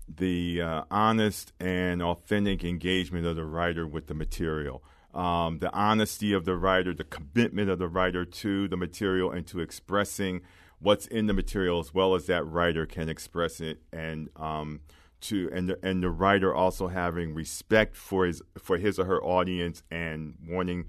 the 0.08 0.62
uh, 0.62 0.84
honest 0.90 1.52
and 1.60 2.02
authentic 2.02 2.64
engagement 2.64 3.26
of 3.26 3.36
the 3.36 3.44
writer 3.44 3.86
with 3.86 4.08
the 4.08 4.14
material. 4.14 4.82
Um, 5.14 5.60
the 5.60 5.74
honesty 5.74 6.32
of 6.32 6.46
the 6.46 6.56
writer, 6.56 6.94
the 6.94 7.04
commitment 7.04 7.70
of 7.70 7.80
the 7.80 7.90
writer 7.90 8.24
to 8.24 8.68
the 8.70 8.78
material 8.78 9.30
and 9.30 9.46
to 9.48 9.60
expressing 9.60 10.42
what's 10.80 11.06
in 11.06 11.28
the 11.28 11.34
material 11.34 11.80
as 11.80 11.94
well 11.94 12.16
as 12.16 12.28
that 12.28 12.46
writer 12.46 12.86
can 12.86 13.10
express 13.10 13.60
it, 13.60 13.82
and 13.92 14.30
um, 14.38 14.82
to 15.22 15.50
and 15.52 15.70
the, 15.70 15.80
and 15.84 16.04
the 16.04 16.10
writer 16.10 16.54
also 16.54 16.88
having 16.88 17.34
respect 17.34 17.96
for 17.96 18.26
his 18.26 18.42
for 18.58 18.78
his 18.78 19.00
or 19.00 19.06
her 19.06 19.22
audience 19.24 19.82
and 19.90 20.36
wanting 20.48 20.86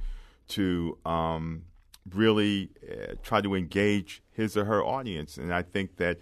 to 0.48 0.98
um, 1.06 1.64
really 2.14 2.70
uh, 2.88 3.14
try 3.22 3.40
to 3.40 3.54
engage 3.54 4.22
his 4.32 4.56
or 4.56 4.64
her 4.64 4.82
audience. 4.84 5.36
And 5.36 5.52
I 5.52 5.62
think 5.62 5.96
that 5.96 6.18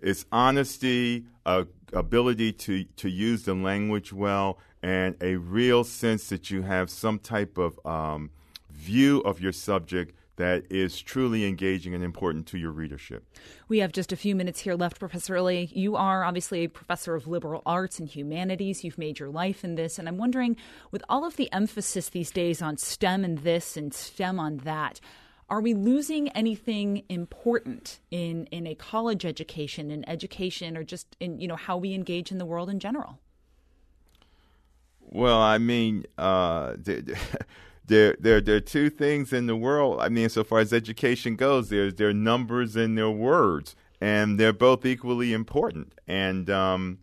it's 0.00 0.26
honesty, 0.30 1.24
uh, 1.46 1.64
ability 1.92 2.52
to, 2.52 2.84
to 2.84 3.08
use 3.08 3.44
the 3.44 3.54
language 3.54 4.12
well, 4.12 4.58
and 4.82 5.16
a 5.20 5.36
real 5.36 5.82
sense 5.84 6.28
that 6.28 6.50
you 6.50 6.62
have 6.62 6.90
some 6.90 7.18
type 7.18 7.56
of 7.56 7.78
um, 7.86 8.30
view 8.70 9.20
of 9.20 9.40
your 9.40 9.52
subject 9.52 10.14
that 10.36 10.64
is 10.70 11.00
truly 11.00 11.46
engaging 11.46 11.94
and 11.94 12.02
important 12.02 12.46
to 12.48 12.58
your 12.58 12.72
readership. 12.72 13.24
We 13.68 13.78
have 13.78 13.92
just 13.92 14.12
a 14.12 14.16
few 14.16 14.34
minutes 14.34 14.60
here 14.60 14.74
left, 14.74 14.98
Professor 14.98 15.36
Early. 15.36 15.70
You 15.72 15.94
are 15.96 16.24
obviously 16.24 16.64
a 16.64 16.68
professor 16.68 17.14
of 17.14 17.28
liberal 17.28 17.62
arts 17.64 17.98
and 18.00 18.08
humanities. 18.08 18.82
You've 18.82 18.98
made 18.98 19.20
your 19.20 19.30
life 19.30 19.64
in 19.64 19.76
this. 19.76 19.98
And 19.98 20.08
I'm 20.08 20.18
wondering, 20.18 20.56
with 20.90 21.04
all 21.08 21.24
of 21.24 21.36
the 21.36 21.52
emphasis 21.52 22.08
these 22.08 22.32
days 22.32 22.60
on 22.60 22.76
STEM 22.78 23.24
and 23.24 23.38
this 23.38 23.76
and 23.76 23.94
STEM 23.94 24.40
on 24.40 24.58
that, 24.58 25.00
are 25.48 25.60
we 25.60 25.74
losing 25.74 26.28
anything 26.30 27.04
important 27.08 28.00
in 28.10 28.46
in 28.46 28.66
a 28.66 28.74
college 28.74 29.24
education, 29.24 29.90
in 29.90 30.08
education, 30.08 30.76
or 30.76 30.84
just 30.84 31.16
in 31.20 31.40
you 31.40 31.48
know 31.48 31.56
how 31.56 31.76
we 31.76 31.94
engage 31.94 32.30
in 32.32 32.38
the 32.38 32.46
world 32.46 32.70
in 32.70 32.78
general? 32.78 33.18
Well, 35.00 35.40
I 35.40 35.58
mean, 35.58 36.06
uh, 36.18 36.74
there, 36.78 37.02
there, 37.86 38.16
there, 38.18 38.40
there 38.40 38.56
are 38.56 38.60
two 38.60 38.90
things 38.90 39.32
in 39.32 39.46
the 39.46 39.56
world. 39.56 40.00
I 40.00 40.08
mean, 40.08 40.28
so 40.28 40.42
far 40.42 40.58
as 40.60 40.72
education 40.72 41.36
goes, 41.36 41.68
there's 41.68 41.94
there 41.94 42.08
are 42.08 42.14
numbers 42.14 42.74
and 42.76 42.96
there 42.96 43.04
are 43.04 43.10
words, 43.10 43.76
and 44.00 44.40
they're 44.40 44.52
both 44.52 44.84
equally 44.86 45.32
important. 45.32 45.94
And 46.08 46.48
um, 46.50 46.98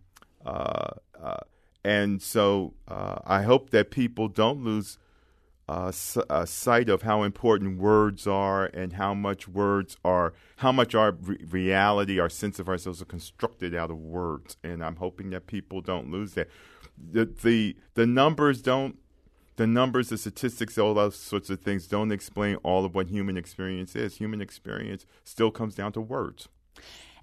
uh, 0.46 0.92
uh, 1.22 1.38
and 1.84 2.22
so 2.22 2.74
uh, 2.88 3.20
I 3.26 3.44
hope 3.44 3.70
that 3.70 3.92
people 3.92 4.28
don't 4.28 4.64
lose 4.64 4.98
uh, 5.72 5.92
a 6.30 6.46
sight 6.46 6.90
of 6.90 7.04
how 7.04 7.24
important 7.24 7.80
words 7.80 8.28
are 8.28 8.66
and 8.66 8.92
how 8.94 9.14
much 9.14 9.48
words 9.48 9.96
are, 10.04 10.34
how 10.58 10.70
much 10.74 10.94
our 10.94 11.14
re- 11.14 11.38
reality, 11.50 12.20
our 12.20 12.28
sense 12.30 12.60
of 12.60 12.68
ourselves 12.68 13.02
are 13.02 13.06
constructed 13.06 13.74
out 13.74 13.90
of 13.90 13.98
words. 13.98 14.58
And 14.66 14.84
I'm 14.84 14.98
hoping 14.98 15.30
that 15.30 15.48
people 15.48 15.80
don't 15.80 16.12
lose 16.12 16.34
that. 16.34 16.50
The, 16.98 17.24
the, 17.24 17.78
the 17.94 18.06
numbers 18.06 18.62
don't, 18.62 18.98
the 19.56 19.66
numbers, 19.66 20.10
the 20.10 20.18
statistics, 20.18 20.78
all 20.78 20.94
those 20.94 21.16
sorts 21.16 21.50
of 21.50 21.62
things 21.62 21.88
don't 21.88 22.12
explain 22.12 22.58
all 22.64 22.84
of 22.84 22.94
what 22.94 23.08
human 23.08 23.38
experience 23.38 23.96
is. 23.96 24.18
Human 24.18 24.42
experience 24.42 25.06
still 25.24 25.52
comes 25.52 25.74
down 25.74 25.94
to 25.94 26.02
words. 26.02 26.50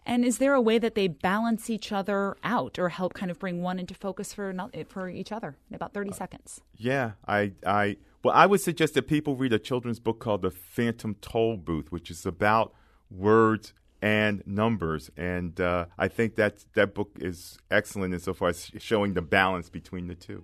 And 0.09 0.25
is 0.25 0.39
there 0.39 0.55
a 0.55 0.61
way 0.61 0.79
that 0.79 0.95
they 0.95 1.07
balance 1.07 1.69
each 1.69 1.93
other 1.93 2.39
out 2.43 2.79
or 2.79 2.89
help 2.89 3.13
kind 3.13 3.31
of 3.31 3.39
bring 3.39 3.63
one 3.63 3.79
into 3.79 3.93
focus 3.93 4.33
for 4.33 4.55
not, 4.55 4.75
for 4.89 5.11
each 5.11 5.31
other 5.31 5.55
in 5.69 5.77
about 5.77 5.93
30 5.93 6.11
uh, 6.11 6.15
seconds? 6.15 6.63
Yeah, 6.77 7.13
I, 7.27 7.53
I 7.65 7.99
well, 8.25 8.35
I 8.35 8.47
would 8.47 8.63
suggest 8.63 8.95
that 8.95 9.07
people 9.07 9.37
read 9.37 9.53
a 9.53 9.59
children's 9.59 10.01
book 10.01 10.19
called 10.19 10.41
The 10.41 10.51
Phantom 10.51 11.15
Toll 11.21 11.59
Booth, 11.59 11.93
which 11.93 12.11
is 12.11 12.25
about 12.25 12.73
words 13.11 13.75
and 14.01 14.43
numbers. 14.47 15.11
And 15.15 15.61
uh, 15.61 15.87
I 15.99 16.09
think 16.09 16.37
that 16.37 16.65
that 16.75 16.95
book 16.95 17.11
is 17.21 17.59
excellent 17.71 18.15
insofar 18.15 18.49
as 18.49 18.71
showing 18.79 19.13
the 19.13 19.23
balance 19.23 19.69
between 19.69 20.07
the 20.07 20.15
two. 20.15 20.43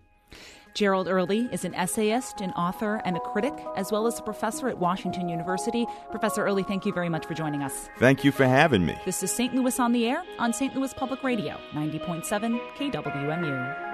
Gerald 0.75 1.07
Early 1.07 1.49
is 1.53 1.65
an 1.65 1.73
essayist, 1.75 2.41
an 2.41 2.51
author, 2.53 3.01
and 3.05 3.17
a 3.17 3.21
critic, 3.21 3.55
as 3.77 3.93
well 3.93 4.09
as 4.09 4.19
a 4.19 4.23
professor 4.23 4.69
at 4.69 4.77
Washington 4.77 5.29
University. 5.29 5.87
Professor 6.11 6.45
Early, 6.45 6.65
thank 6.65 6.85
you 6.85 6.93
very 6.93 7.09
much 7.09 7.27
for 7.27 7.35
joining 7.35 7.63
us. 7.63 7.89
Thank 8.01 8.25
you 8.25 8.33
for 8.33 8.45
having 8.45 8.85
me. 8.85 8.99
This 9.05 9.23
is 9.23 9.31
St. 9.31 9.55
Louis 9.55 9.79
on 9.79 9.93
the 9.93 10.09
Air 10.09 10.25
on 10.41 10.53
St. 10.53 10.75
Louis 10.75 10.93
Public 10.93 11.23
Radio, 11.23 11.61
90.7 11.75 12.59
KWMU. 12.77 13.94